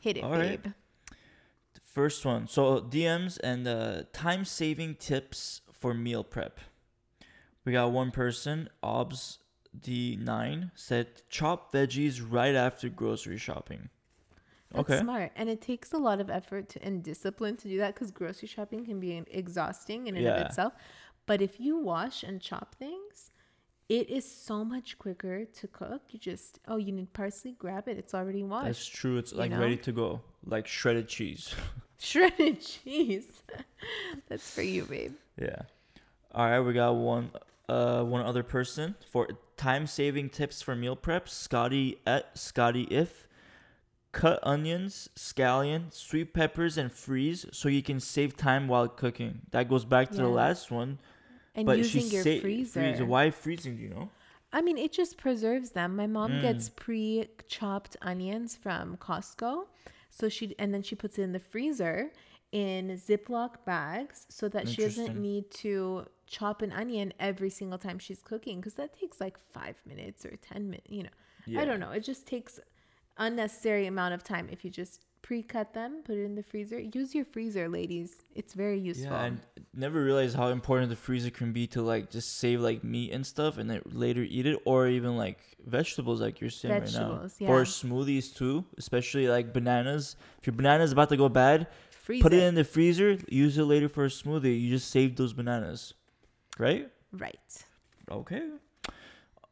[0.00, 0.62] Hit it, All right.
[0.62, 0.72] babe.
[0.72, 0.74] The
[1.96, 2.46] first one.
[2.46, 6.60] So DMs and uh, time saving tips for meal prep.
[7.64, 9.38] We got one person, Obs
[9.80, 13.88] D9, said chop veggies right after grocery shopping.
[14.72, 15.00] That's okay.
[15.00, 15.32] smart.
[15.36, 18.48] And it takes a lot of effort to, and discipline to do that because grocery
[18.48, 20.32] shopping can be exhausting in and Yeah.
[20.32, 20.74] of itself.
[21.24, 23.30] But if you wash and chop things,
[23.88, 26.02] it is so much quicker to cook.
[26.10, 27.96] You just, oh, you need parsley, grab it.
[27.96, 28.66] It's already washed.
[28.66, 29.16] That's true.
[29.16, 29.60] It's you like know?
[29.60, 31.54] ready to go, like shredded cheese.
[31.98, 33.42] Shredded cheese.
[34.28, 35.14] That's for you, babe.
[35.40, 35.62] Yeah.
[36.34, 37.30] All right, we got one
[37.68, 41.28] uh one other person for time saving tips for meal prep.
[41.28, 43.26] Scotty at Scotty if
[44.12, 49.40] cut onions, scallion, sweet peppers, and freeze so you can save time while cooking.
[49.50, 50.98] That goes back to the last one.
[51.54, 52.80] And but using your sa- freezer.
[52.80, 53.76] freeze- Why freezing?
[53.76, 54.10] Do you know?
[54.52, 55.96] I mean, it just preserves them.
[55.96, 56.42] My mom Mm.
[56.42, 59.66] gets pre-chopped onions from Costco,
[60.18, 62.10] so she and then she puts it in the freezer
[62.52, 67.98] in Ziploc bags so that she doesn't need to chop an onion every single time
[67.98, 70.88] she's cooking because that takes like five minutes or ten minutes.
[70.88, 71.08] You know,
[71.46, 71.60] Yeah.
[71.60, 71.90] I don't know.
[71.90, 72.58] It just takes
[73.18, 76.78] unnecessary amount of time if you just pre-cut them, put it in the freezer.
[76.78, 78.14] Use your freezer, ladies.
[78.36, 79.10] It's very useful.
[79.10, 79.40] Yeah, and
[79.74, 83.26] never realized how important the freezer can be to like just save like meat and
[83.26, 87.48] stuff, and then later eat it, or even like vegetables, like you're saying Vegetables, right
[87.48, 90.14] now, or smoothies too, especially like bananas.
[90.38, 92.44] If your banana's about to go bad, freeze put it it.
[92.44, 94.60] in the freezer, use it later for a smoothie.
[94.60, 95.94] You just saved those bananas,
[96.56, 96.88] right?
[97.10, 97.64] Right.
[98.08, 98.44] Okay.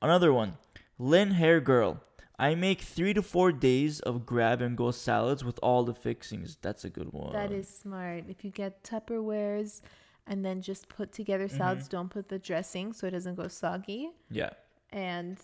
[0.00, 0.56] Another one.
[0.98, 2.00] Lynn Hair Girl.
[2.38, 6.58] I make three to four days of grab and go salads with all the fixings.
[6.60, 7.32] That's a good one.
[7.32, 8.24] That is smart.
[8.28, 9.82] If you get Tupperwares
[10.26, 11.56] and then just put together Mm-hmm.
[11.58, 14.10] salads, don't put the dressing so it doesn't go soggy.
[14.30, 14.50] Yeah.
[14.90, 15.38] And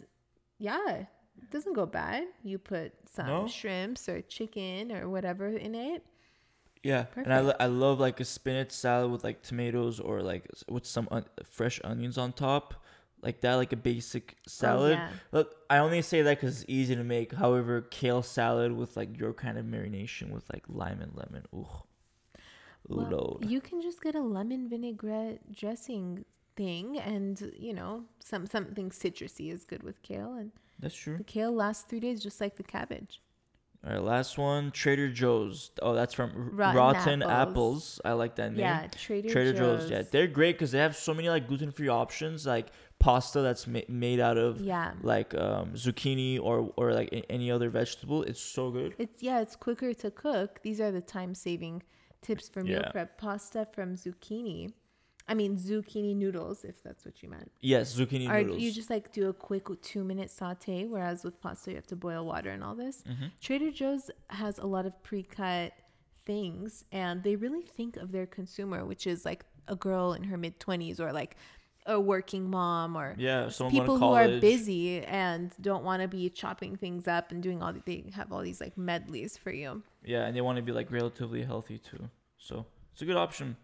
[0.58, 0.88] yeah,
[1.42, 2.24] it doesn't go bad.
[2.42, 3.46] You put some No?
[3.46, 6.04] shrimps or chicken or whatever in it.
[6.82, 7.06] Yeah.
[7.14, 10.86] And I, lo- I love like a spinach salad with like tomatoes or like with
[10.86, 12.74] some on- fresh onions on top.
[13.22, 14.92] Like that, like a basic salad.
[14.92, 15.10] Oh, yeah.
[15.32, 17.32] Look, I only say that because it's easy to make.
[17.34, 21.44] However, kale salad with like your kind of marination with like lime and lemon.
[21.54, 21.66] Ooh.
[22.90, 23.50] Ooh, Well, Lord.
[23.50, 26.24] you can just get a lemon vinaigrette dressing
[26.56, 31.18] thing and you know some something citrusy is good with kale and That's true.
[31.18, 33.22] the kale lasts three days just like the cabbage
[33.86, 34.70] All right, last one.
[34.72, 35.70] Trader Joe's.
[35.80, 37.30] Oh, that's from Rotten Rotten, Apples.
[37.50, 38.00] Apples.
[38.04, 38.60] I like that name.
[38.60, 39.80] yeah trader, Trader Joe's.
[39.82, 42.66] joe's, Yeah, they're great because they have so many like gluten free options, like
[43.00, 47.50] pasta that's ma- made out of yeah like um, zucchini or or like a- any
[47.50, 48.22] other vegetable.
[48.30, 48.94] It's so good.
[48.98, 51.82] it's yeah it's quicker to cook these are the time saving
[52.22, 52.90] tips for meal Yeah.
[52.94, 54.60] prep pasta from zucchini
[55.28, 58.60] i mean zucchini noodles if that's what you meant Yes, zucchini or noodles.
[58.62, 61.96] you just like do a quick two minute saute whereas with pasta you have to
[61.96, 63.26] boil water and all this Mm-hmm.
[63.40, 65.72] trader joe's has a lot of pre-cut
[66.26, 70.36] things and they really think of their consumer which is like a girl in her
[70.36, 71.36] mid 20s or like
[71.86, 76.28] a working mom or yeah, someone people who are busy and don't want to be
[76.28, 79.82] chopping things up and doing all the, they have all these like medleys for you
[80.04, 82.08] Yeah, and they want to be like relatively healthy too.
[82.38, 83.56] So it's a good option.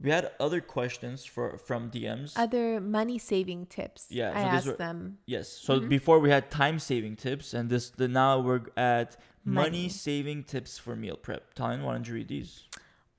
[0.00, 2.34] We had other questions for from DMs.
[2.36, 5.48] other money saving tips Yeah, i so these asked were- them Yes.
[5.48, 5.88] So Mm-hmm.
[5.88, 9.88] before we had time saving tips, and this the now we're at money, Money.
[9.88, 11.54] saving tips for meal prep.
[11.54, 12.64] Taline, why don't you read these?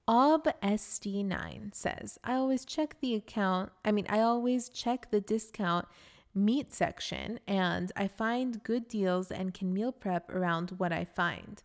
[0.08, 3.72] Ob SD9 says, I always check the account.
[3.84, 5.86] I mean, I always check the discount
[6.34, 11.62] meat section and I find good deals and can meal prep around what I find.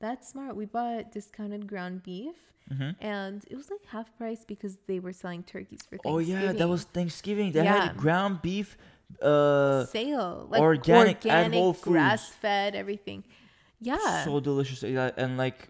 [0.00, 0.56] That's smart.
[0.56, 2.34] We bought discounted ground beef
[2.68, 2.90] Mm-hmm.
[3.00, 6.68] and it was like half price because they were selling turkeys for Oh yeah, that
[6.68, 7.52] was Thanksgiving.
[7.52, 7.86] They Yeah.
[7.86, 8.76] had ground beef.
[9.22, 10.48] Uh, sale.
[10.50, 11.84] Like organic organic, at Whole Foods.
[11.92, 13.22] grass fed, everything.
[13.80, 14.24] Yeah.
[14.24, 14.82] so delicious.
[14.82, 15.68] And like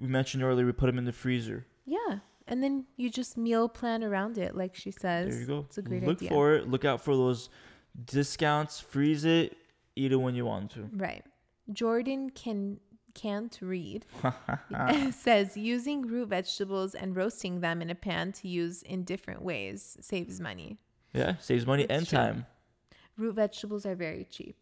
[0.00, 1.66] we mentioned earlier, we put them in the freezer.
[1.84, 2.18] yeah.
[2.48, 5.30] And then you just meal plan around it, like she says.
[5.30, 5.58] There you go.
[5.68, 6.30] It's a great Look idea.
[6.30, 6.68] for it.
[6.68, 7.48] Look out for those
[8.06, 8.80] discounts.
[8.80, 9.56] Freeze it.
[9.94, 10.88] Eat it when you want to.
[10.92, 11.24] Right.
[11.72, 12.80] Jordan can
[13.14, 14.04] can't read
[15.12, 19.96] says using root vegetables and roasting them in a pan to use in different ways
[20.00, 20.78] saves money.
[21.12, 22.18] Yeah, saves money That's and true.
[22.18, 22.46] time.
[23.16, 24.56] Root vegetables are very cheap.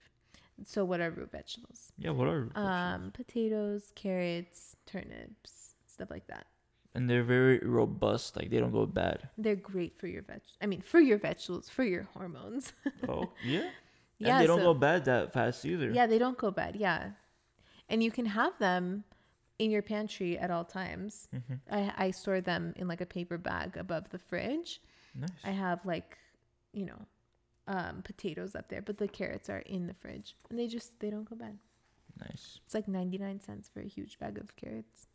[0.65, 1.93] So what are root vegetables?
[1.99, 6.47] Yeah, what are Um, potatoes, carrots, turnips, stuff like that.
[6.95, 8.37] and they're very robust.
[8.37, 9.29] Like they don't go bad.
[9.39, 10.41] They're great for your veg.
[10.61, 12.73] I mean, for your vegetables, for your hormones.
[13.09, 13.69] Oh yeah.
[14.19, 15.91] Yeah, and they don't so- go bad that fast either.
[15.93, 16.75] yeah, they don't go bad.
[16.77, 17.11] Yeah,
[17.89, 19.05] and you can have them
[19.61, 21.29] in your pantry at all times.
[21.35, 21.55] Mm-hmm.
[21.71, 24.81] I, I store them in like a paper bag above the fridge.
[25.15, 25.31] Nice.
[25.45, 26.17] I have like,
[26.73, 27.01] you know,
[27.69, 31.11] um, potatoes up there, but the carrots are in the fridge, and they just they
[31.11, 31.59] don't go bad.
[32.19, 32.59] nice.
[32.65, 35.07] It's like ninety nine cents for a huge bag of carrots.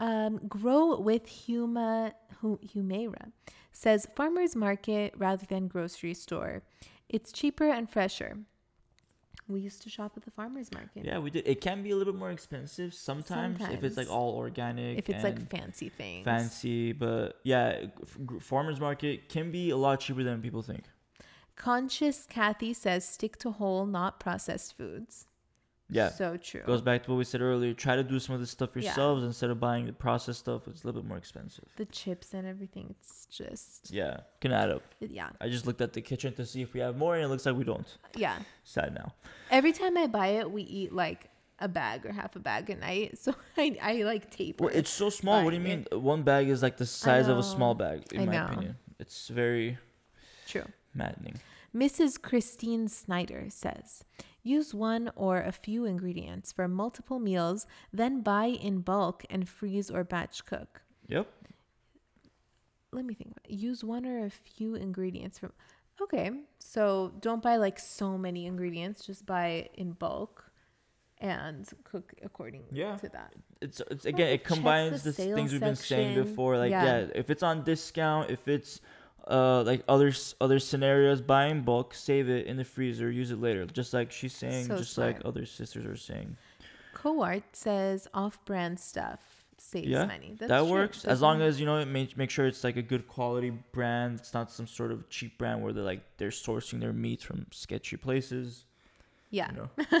[0.00, 3.32] Um, grow with Huma Hu- Humera
[3.72, 6.62] says farmers market rather than grocery store.
[7.08, 8.38] It's cheaper and fresher.
[9.46, 11.04] We used to shop at the farmers market.
[11.04, 11.46] Yeah, we did.
[11.46, 14.98] It can be a little bit more expensive sometimes, if it's like all organic.
[14.98, 16.24] If it's like fancy things.
[16.24, 17.86] fancy, but yeah,
[18.40, 20.84] farmers market can be a lot cheaper than people think.
[21.56, 25.27] Conscious Kathy says stick to whole, not processed foods.
[25.90, 26.62] Yeah, So true.
[26.66, 27.72] goes back to what we said earlier.
[27.72, 28.82] Try to do some of this stuff Yeah.
[28.82, 30.68] yourselves instead of buying the processed stuff.
[30.68, 31.64] It's a little bit more expensive.
[31.76, 32.94] the chips and everything.
[33.00, 34.82] It's just Yeah, can add up.
[35.00, 35.30] yeah.
[35.40, 37.46] I just looked at the kitchen to see if we have more, and it looks
[37.46, 37.86] like we don't.
[38.14, 38.38] Yeah.
[38.64, 39.14] Sad now.
[39.50, 42.76] Every time I buy it, we eat like a bag or half a bag a
[42.76, 43.18] night.
[43.22, 44.64] So I, I like taper.
[44.64, 45.42] Well, it's so small.
[45.42, 45.86] What do you mean?
[45.92, 48.46] One bag is like the size of a small bag, in I my know.
[48.46, 48.76] opinion.
[48.98, 49.78] It's very
[50.46, 50.66] true.
[50.94, 51.40] maddening.
[51.74, 52.20] Mrs.
[52.20, 54.02] Christine Snyder says,
[54.56, 59.90] use one or a few ingredients for multiple meals, then buy in bulk and freeze
[59.90, 60.82] or batch cook.
[61.08, 61.26] Yep.
[62.92, 63.34] Let me think.
[63.48, 65.52] Use one or a few ingredients from.
[66.00, 69.04] Okay, so don't buy like so many ingredients.
[69.04, 70.44] Just buy in bulk,
[71.20, 72.96] and cook according Yeah.
[72.96, 73.34] to that.
[73.60, 76.56] It's, it's again, it combines the the things we've been saying before.
[76.56, 76.84] Like, Yeah.
[76.84, 77.06] yeah.
[77.14, 78.80] if it's on discount, if it's
[79.28, 83.40] uh like other other scenarios, buy in bulk, save it in the freezer, use it
[83.40, 83.66] later.
[83.66, 86.36] Just like she's saying, So just like other Cysters are saying.
[86.94, 89.20] Coart says off-brand stuff.
[89.58, 90.34] saves Yeah, money.
[90.38, 90.70] That's that true.
[90.70, 93.50] works as long as you know it make, make sure it's like a good quality
[93.50, 97.22] brand it's not some sort of cheap brand where they're like they're sourcing their meat
[97.22, 98.64] from sketchy places
[99.30, 99.50] yeah.
[99.50, 100.00] you know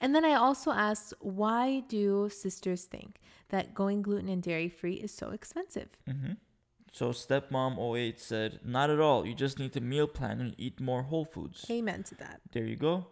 [0.00, 4.94] And then I also asked, why do Cysters think that going gluten and dairy free
[4.94, 5.88] is so expensive?
[6.06, 6.32] hmm
[6.98, 11.02] so stepmom08 said not at all you just need to meal plan and eat more
[11.10, 12.40] whole foods Amen to that.
[12.52, 13.06] there you go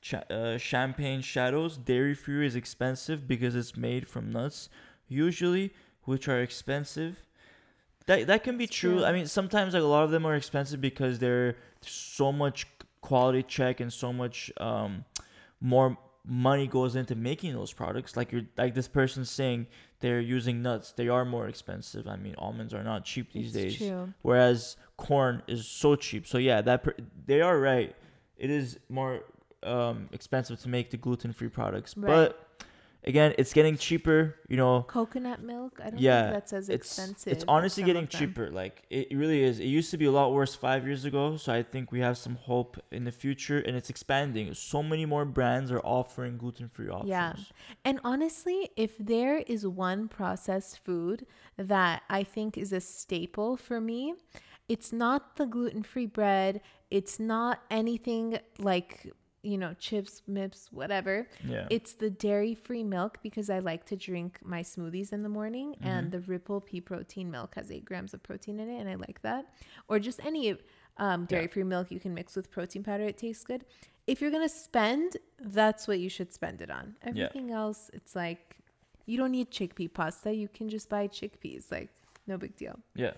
[0.00, 4.68] Cha- uh, champagne shadows dairy free is expensive because it's made from nuts
[5.08, 5.72] usually
[6.04, 7.12] which are expensive
[8.06, 8.98] that that can be true.
[8.98, 9.04] true.
[9.04, 12.66] I mean, sometimes like a lot of them are expensive because they're so much
[13.00, 15.04] quality check and so much um
[15.60, 18.16] more money goes into making those products.
[18.16, 19.66] Like you're like this person's saying
[20.00, 20.92] they're using nuts.
[20.92, 22.06] They are more expensive.
[22.06, 23.76] I mean, almonds are not cheap these It's days.
[23.78, 24.12] true.
[24.22, 26.26] Whereas corn is so cheap.
[26.26, 26.94] So yeah, that per-
[27.26, 27.94] they are right.
[28.36, 29.20] It is more
[29.62, 31.96] um expensive to make the gluten-free products.
[31.96, 32.06] Right.
[32.08, 32.45] But
[33.06, 34.82] again, it's getting cheaper, you know.
[34.82, 35.80] Coconut milk?
[35.82, 37.32] I don't Yeah, think that's as it's expensive.
[37.32, 40.54] it's honestly getting cheaper like it really is it used to be a lot worse
[40.54, 43.90] five years ago so i think we have some hope in the future and it's
[43.90, 47.32] expanding so many more brands are offering gluten-free options Yeah.
[47.84, 51.26] And honestly, if there is one processed food
[51.56, 54.14] that I think is a staple for me,
[54.68, 56.60] it's not the gluten free bread.
[56.90, 59.12] It's not anything like,
[59.52, 61.14] you know, chips, mips, whatever.
[61.54, 65.32] yeah It's the dairy free milk because I like to drink my smoothies in the
[65.40, 65.88] morning, Mm-hmm.
[65.92, 68.96] and the Ripple pea protein milk has eight grams of protein in it, and I
[69.06, 69.42] like that.
[69.88, 70.44] Or just any
[71.04, 73.62] um, dairy free milk you can mix with protein powder, it tastes good.
[74.12, 75.08] If you're gonna spend,
[75.58, 76.86] that's what you should spend it on.
[77.10, 78.42] Everything else, it's like
[79.10, 80.30] you don't need chickpea pasta.
[80.42, 81.64] You can just buy chickpeas.
[81.76, 81.90] Like
[82.26, 82.76] no big deal.
[83.04, 83.12] yeah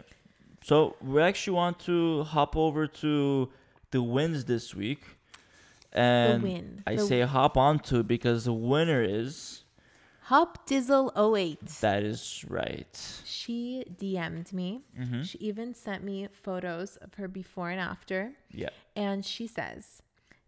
[0.71, 3.49] so we actually want to hop over to
[3.95, 5.03] the wins this week
[5.93, 6.83] and win.
[6.87, 9.65] i The- say hop onto it because the winner is
[10.23, 11.67] Hop Dizzle 08.
[11.81, 14.83] that is right She DM'd me.
[14.99, 15.23] mm-hmm.
[15.23, 18.33] She even sent me photos of her before and after.
[18.51, 20.03] yeah And she says,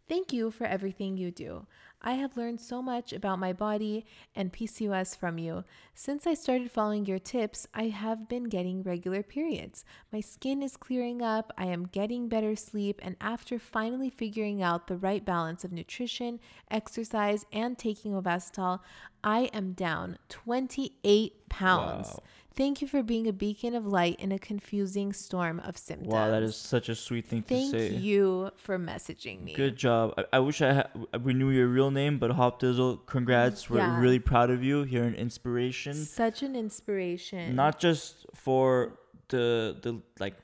[0.09, 1.67] Thank you for everything you do.
[2.03, 5.65] I have learned so much about my body and PCOS from you.
[5.95, 9.85] Since I started following your tips, I have been getting regular periods.
[10.13, 14.87] My skin is clearing up, I am getting better sleep, and after finally figuring out
[14.87, 16.41] the right balance of nutrition,
[16.71, 18.81] exercise, and taking Ovasitol,
[19.23, 22.09] I am down 28 pounds.
[22.09, 22.23] Wow.
[22.55, 26.13] Thank you for being a beacon of light in a confusing storm of symptoms.
[26.13, 29.55] wow that is such a sweet thing Thank to say Thank you for messaging me.
[29.55, 30.15] Good job.
[30.19, 30.91] I, I wish I, ha-
[31.23, 33.71] we knew your real name, but Hop Dizzle, congrats.
[33.71, 34.01] We're Yeah.
[34.01, 34.83] really proud of you.
[34.83, 37.55] You're an inspiration, Such an inspiration.
[37.55, 38.99] not just for
[39.29, 40.35] the the like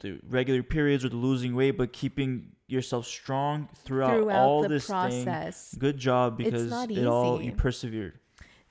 [0.00, 4.68] the regular periods or the losing weight, but keeping yourself strong throughout, throughout all the
[4.68, 5.70] this process.
[5.70, 5.78] thing.
[5.78, 8.18] Good job It's because it all you persevered.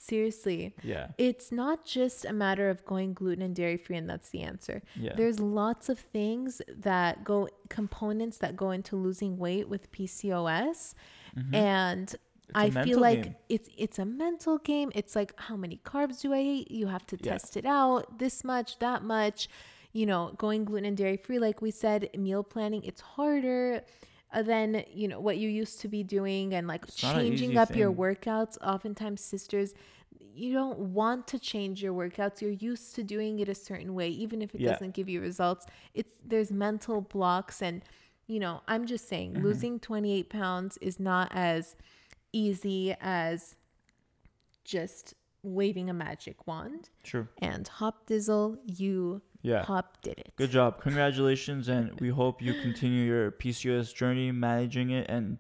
[0.04, 0.74] Seriously.
[0.84, 1.10] Yeah.
[1.20, 4.82] It's not just a matter of going gluten and dairy free, and that's the answer.
[4.96, 5.14] Yeah.
[5.16, 10.96] There's lots of things that go, components that go into losing weight with PCOS.
[11.54, 12.08] And
[12.54, 12.76] Mm-hmm.
[12.76, 13.36] a I feel like game.
[13.48, 14.92] it's it's a mental game.
[14.94, 16.72] It's like how many carbs do I eat?
[16.72, 17.32] You have to Yeah.
[17.34, 18.18] test it out.
[18.20, 19.48] This much, that much.
[19.94, 22.82] You know, going gluten and dairy free, like we said, meal planning.
[22.84, 23.84] It's harder
[24.34, 27.76] uh, than you know what you used to be doing, and like It's changing up
[27.76, 28.58] your workouts.
[28.62, 29.74] Oftentimes, Cysters,
[30.20, 32.42] you don't want to change your workouts.
[32.42, 34.72] You're used to doing it a certain way, even if it Yeah.
[34.72, 35.66] doesn't give you results.
[35.94, 37.84] It's there's mental blocks, and
[38.28, 39.44] you know, I'm just saying, Mm-hmm.
[39.44, 41.76] losing 28 pounds is not as
[42.32, 43.56] easy as
[44.64, 45.14] just
[45.44, 46.90] waving a magic wand.
[47.04, 47.28] True.
[47.42, 49.64] And Hop Dizzle, you Yeah.
[49.64, 50.34] Hop did it.
[50.36, 50.82] Good job.
[50.82, 51.68] Congratulations.
[51.68, 55.40] And we hope you continue your PCOS journey, managing it, and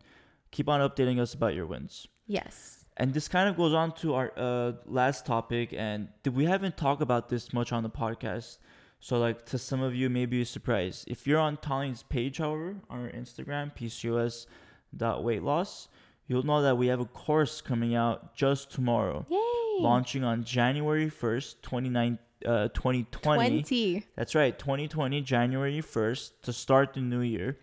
[0.51, 2.07] keep on updating us about your wins.
[2.27, 2.85] Yes.
[2.97, 7.01] And this kind of goes on to our uh, last topic, and we haven't talked
[7.01, 8.57] about this much on the podcast.
[8.99, 11.03] So, like, to some of you, maybe a surprise.
[11.07, 15.87] If you're on Taline's page, however, on our Instagram, PCOS.weightloss,
[16.27, 19.37] you'll know that we have a course coming out just tomorrow, Yay.
[19.79, 23.49] launching on January 1st, 29, uh, 2020.
[23.61, 24.05] 20.
[24.15, 27.57] That's right, 2020, January 1st, to start the new year.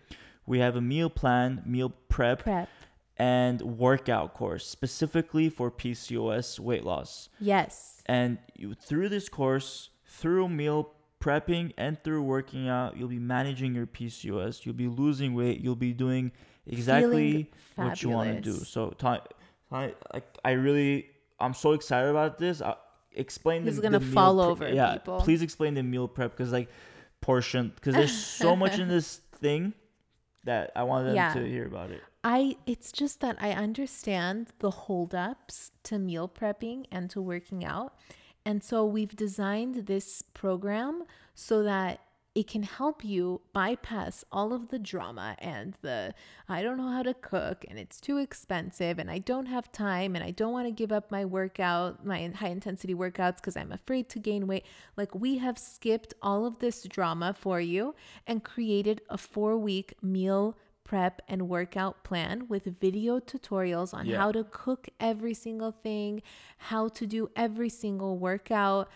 [0.45, 2.69] We have a meal plan, meal prep, Prep.
[3.17, 7.29] and workout course specifically for PCOS weight loss.
[7.39, 8.01] Yes.
[8.05, 13.75] And you, through this course, through meal prepping and through working out, you'll be managing
[13.75, 14.65] your PCOS.
[14.65, 15.61] You'll be losing weight.
[15.61, 16.31] You'll be doing
[16.65, 18.53] exactly what you want to do.
[18.53, 18.93] So,
[20.43, 21.07] I really,
[21.39, 22.61] I'm so excited about this.
[22.61, 22.75] I,
[23.13, 25.19] explain He's the, gonna the fall pre- over Yeah, people.
[25.21, 26.69] please explain the meal prep because like
[27.21, 29.73] portion because there's so much in this thing
[30.45, 31.33] that I want them Yeah.
[31.33, 32.01] to hear about it.
[32.23, 37.93] I it's just that I understand the holdups to meal prepping and to working out.
[38.45, 41.03] And so we've designed this program
[41.35, 41.99] so that
[42.39, 46.13] it can help you bypass all of the drama and the
[46.47, 50.15] I don't know how to cook and it's too expensive and I don't have time
[50.15, 53.73] and I don't want to give up my workout, my high intensity workouts because I'm
[53.73, 54.65] afraid to gain weight.
[54.95, 57.93] Like we have skipped all of this drama for you
[58.25, 64.15] and created a 4-week meal prep and workout plan with video tutorials on Yeah.
[64.17, 66.21] how to cook every single thing,
[66.57, 68.89] how to do every single workout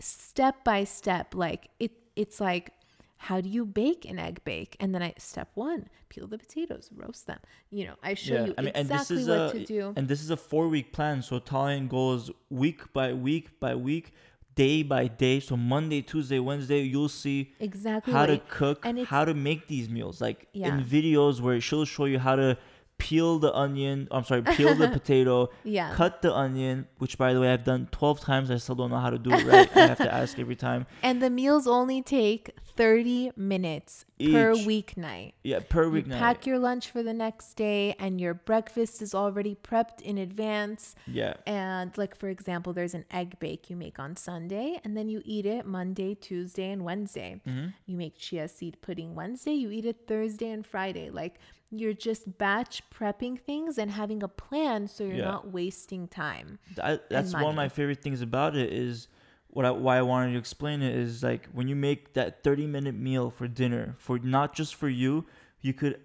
[0.00, 2.72] step by step like it it's like
[3.18, 6.88] how do you bake an egg bake and then i step one peel the potatoes
[6.94, 7.38] roast them
[7.70, 10.68] you know i show you exactly what a to do and this is a four
[10.68, 11.20] week plan.
[11.22, 14.12] So Taline goes week by week by week,
[14.54, 15.40] day by day.
[15.40, 19.88] So Monday, Tuesday, Wednesday, you'll see exactly how to cook, and how to make these
[19.88, 20.20] meals.
[20.20, 20.68] Like Yeah.
[20.68, 22.56] in videos where she'll show you how to
[22.98, 24.08] peel the onion.
[24.10, 25.50] I'm sorry, peel the potato.
[25.64, 25.94] Yeah.
[25.94, 28.50] Cut the onion, which by the way I've done 12 times.
[28.50, 29.76] I still don't know how to do it right.
[29.76, 30.86] I have to ask every time.
[31.02, 34.66] and the meals only take 30 minutes per Each.
[34.66, 39.14] weeknight Yeah, per you pack your lunch for the next day and your breakfast is
[39.16, 41.34] already prepped in advance yeah.
[41.46, 45.22] And like for example, there's an egg bake you make on Sunday and then you
[45.24, 47.40] eat it Monday, Tuesday, and Wednesday.
[47.46, 47.68] Mm-hmm.
[47.86, 51.10] You make chia seed pudding Wednesday, you eat it Thursday and Friday.
[51.10, 51.40] Like
[51.70, 55.24] you're just batch prepping things and having a plan so you're Yeah.
[55.24, 56.58] not wasting time.
[56.76, 59.08] That, that's one of my favorite things about it is
[59.50, 62.66] what I, why I wanted to explain it is like when you make that 30
[62.66, 65.26] minute meal for dinner for not just for you
[65.60, 65.98] you could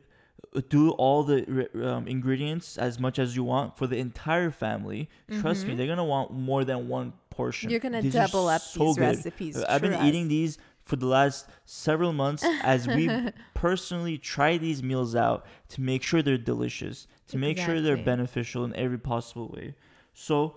[0.55, 5.09] uh, do all the um, ingredients as much as you want for the entire family
[5.41, 7.71] trust me they're gonna want more than one portion Mm-hmm.
[7.71, 9.17] You're gonna These double up so these good.
[9.17, 13.09] recipes, i've been eating these for the last several months as we
[13.53, 18.63] personally try these meals out to make sure they're delicious to make sure they're beneficial
[18.65, 19.75] in every possible way.
[20.13, 20.55] So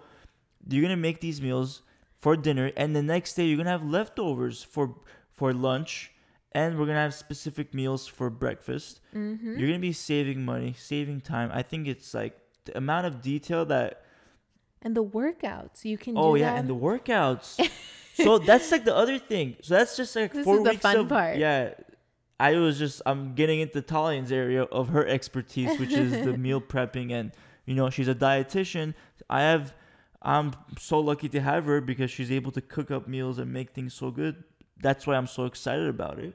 [0.68, 1.83] you're gonna make these meals
[2.18, 4.95] for dinner and the next day you're gonna have leftovers for
[5.31, 6.11] for lunch
[6.53, 9.01] and we're gonna have specific meals for breakfast.
[9.14, 9.59] Mm-hmm.
[9.59, 11.51] you're gonna be saving money saving time.
[11.53, 14.03] I think it's like the amount of detail that
[14.83, 17.57] And the workouts, you can oh yeah and the workouts
[18.25, 19.57] so that's like the other thing.
[19.62, 21.37] So that's just like This four is the weeks fun of part.
[21.37, 21.75] yeah
[22.39, 26.61] i was just i'm getting into Taline's area of her expertise which is the meal
[26.61, 27.33] prepping and
[27.64, 28.93] you know she's a dietitian.
[29.31, 29.75] I have
[30.23, 33.71] i'm so lucky to have her because she's able to cook up meals and make
[33.71, 34.35] things so good.
[34.87, 36.35] That's why i'm so excited about it.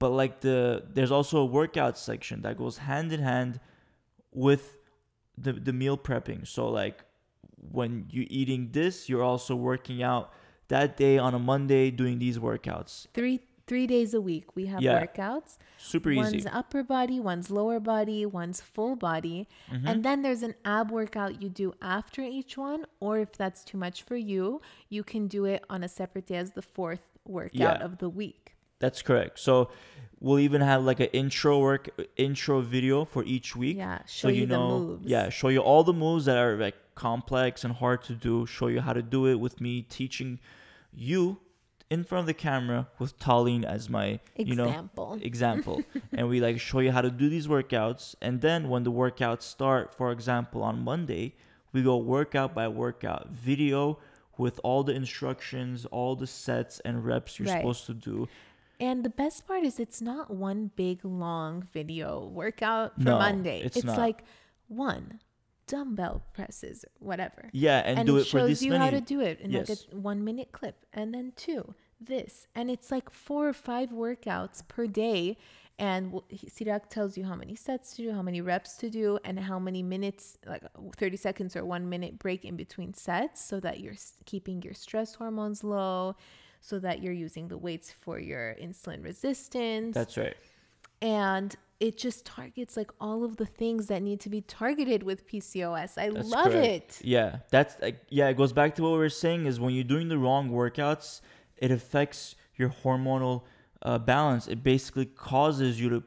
[0.00, 3.60] But like the there's also a workout section that goes hand in hand
[4.32, 4.76] with
[5.38, 6.46] the the meal prepping.
[6.48, 7.04] So like
[7.78, 10.32] when you're eating this you're also working out
[10.70, 13.36] that day on a monday doing these workouts three
[13.70, 14.98] three days a week we have Yeah.
[15.00, 15.50] workouts.
[15.78, 19.38] super one's easy upper body, one's lower body, one's full body.
[19.72, 19.86] Mm-hmm.
[19.88, 23.78] And then there's an ab workout you do after each one, or if that's too
[23.86, 27.04] much for you, you can do it on a separate day as the fourth
[27.38, 27.84] workout Yeah.
[27.88, 28.42] of the week.
[28.84, 29.54] that's correct so
[30.24, 31.84] we'll even have like an intro work
[32.26, 35.06] intro video for each week Yeah, so show you you the know moves.
[35.14, 38.68] yeah show you all the moves that are like complex and hard to do show
[38.74, 40.30] you how to do it with me teaching
[40.92, 41.38] you
[41.90, 45.18] in front of the camera with Taline as my you know Example.
[45.22, 45.82] example
[46.12, 49.42] and we like show you how to do these workouts and then when the workouts
[49.42, 51.34] start for example on monday
[51.72, 53.98] we go workout by workout video
[54.38, 57.58] with all the instructions all the sets and reps you're Right.
[57.60, 58.28] supposed to do
[58.80, 63.60] And the best part is it's not one big long video workout for No, Monday.
[63.66, 63.98] it's It's, not.
[63.98, 64.24] like
[64.68, 65.20] one
[65.70, 67.42] dumbbell presses, whatever.
[67.52, 69.68] yeah and, and do it it for shows you how to do it in Yes.
[69.68, 73.90] like a one minute clip and then two this and it's like four or five
[73.90, 75.36] workouts per day
[75.78, 76.12] and
[76.56, 79.58] Sirak tells you how many sets to do how many reps to do and how
[79.58, 80.62] many minutes like
[80.96, 83.94] 30 seconds or one minute break in between sets so that you're
[84.26, 86.16] keeping your stress hormones low
[86.62, 90.36] so that you're using the weights for your insulin resistance that's right
[91.00, 95.26] and it just targets like all of the things that need to be targeted with
[95.26, 95.96] PCOS.
[95.96, 97.00] I That's love correct.
[97.00, 97.00] it.
[97.02, 98.28] Yeah, that's like yeah.
[98.28, 101.22] It goes back to what we were saying is when you're doing the wrong workouts,
[101.56, 103.44] it affects your hormonal
[103.82, 104.46] uh, balance.
[104.46, 106.02] It basically causes you to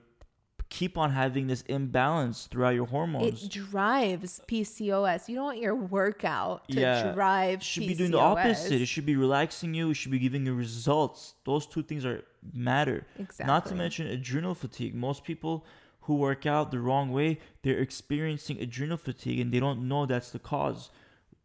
[0.74, 3.44] keep on having this imbalance throughout your hormones.
[3.44, 5.30] It drives PCOS.
[5.30, 7.88] You don't want your workout to yeah, drive it should PCOS.
[7.88, 8.82] be doing the opposite.
[8.82, 9.92] It should be relaxing you.
[9.92, 11.36] It should be giving you results.
[11.46, 13.06] Those two things are matter.
[13.20, 13.46] Exactly.
[13.46, 14.96] Not to mention adrenal fatigue.
[14.96, 15.64] Most people
[16.02, 20.32] who work out the wrong way, they're experiencing adrenal fatigue and they don't know that's
[20.32, 20.90] the cause.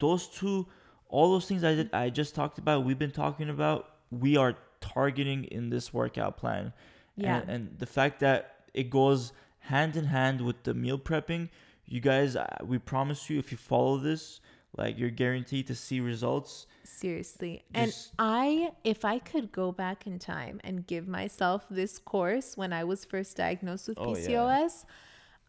[0.00, 0.66] Those two,
[1.10, 4.56] all those things I did, I just talked about, we've been talking about, we are
[4.80, 6.72] targeting in this workout plan.
[7.14, 7.40] Yeah.
[7.40, 9.32] And, and the fact that it goes
[9.72, 11.48] hand in hand with the meal prepping,
[11.94, 12.36] you guys,
[12.72, 14.40] we promise you, if you follow this,
[14.76, 16.66] Like you're guaranteed to see results.
[16.84, 17.52] Seriously.
[17.82, 22.70] And I, if I could go back in time and give myself this course when
[22.80, 24.28] I was first diagnosed with Oh, yeah.
[24.28, 24.74] PCOS,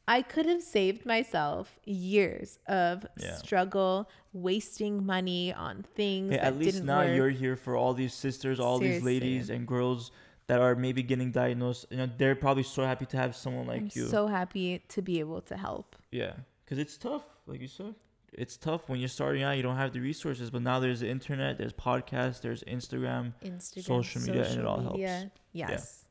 [0.08, 3.36] I could have saved myself years of Yeah.
[3.44, 7.16] struggle, wasting money on things Hey, at least now work.
[7.16, 10.12] you're here for all these Cysters, all these ladies and girls
[10.50, 11.86] that are maybe getting diagnosed.
[11.91, 14.08] You know, they're probably so happy to have someone like I'm you.
[14.08, 15.95] so happy to be able to help.
[16.12, 16.34] Yeah,
[16.66, 17.93] because it's tough, like you said.
[18.34, 19.58] It's tough when you're starting out.
[19.58, 23.34] You don't have the resources, but now there's the internet, there's podcasts, there's Instagram.
[23.45, 24.97] Instagram, Social media, and it all helps.
[24.97, 25.32] media.
[25.52, 26.06] Yes.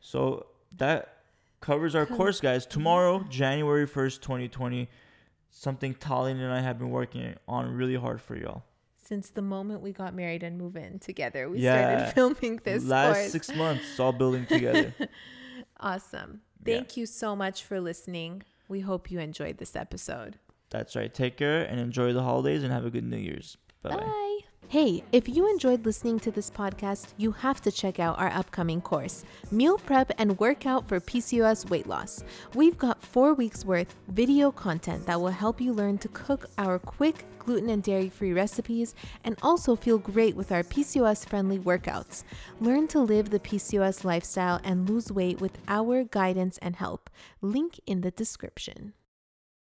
[0.00, 0.46] So
[0.78, 1.18] that
[1.60, 2.66] covers our course, guys.
[2.66, 4.88] Tomorrow, January first, 2020,
[5.50, 8.64] something Taline and I have been working on really hard for y'all.
[9.12, 11.74] Since the moment we got married and moved in together, we Yeah.
[11.76, 13.30] started filming this Last course.
[13.32, 14.94] six months, all building together.
[15.78, 16.40] Awesome.
[16.64, 16.76] Yeah.
[16.76, 18.42] Thank you so much for listening.
[18.68, 20.38] We hope you enjoyed this episode.
[20.70, 21.12] That's right.
[21.12, 23.58] Take care and enjoy the holidays and have a good New Year's.
[23.82, 23.96] Bye bye.
[23.96, 24.31] Bye.
[24.68, 28.80] Hey, if you enjoyed listening to this podcast, you have to check out our upcoming
[28.80, 32.24] course, Meal Prep and Workout for PCOS Weight Loss.
[32.54, 36.78] We've got four weeks worth video content that will help you learn to cook our
[36.78, 38.94] quick gluten and dairy free recipes
[39.24, 42.24] and also feel great with our PCOS friendly workouts.
[42.58, 47.10] Learn to live the PCOS lifestyle and lose weight with our guidance and help.
[47.42, 48.94] Link in the description.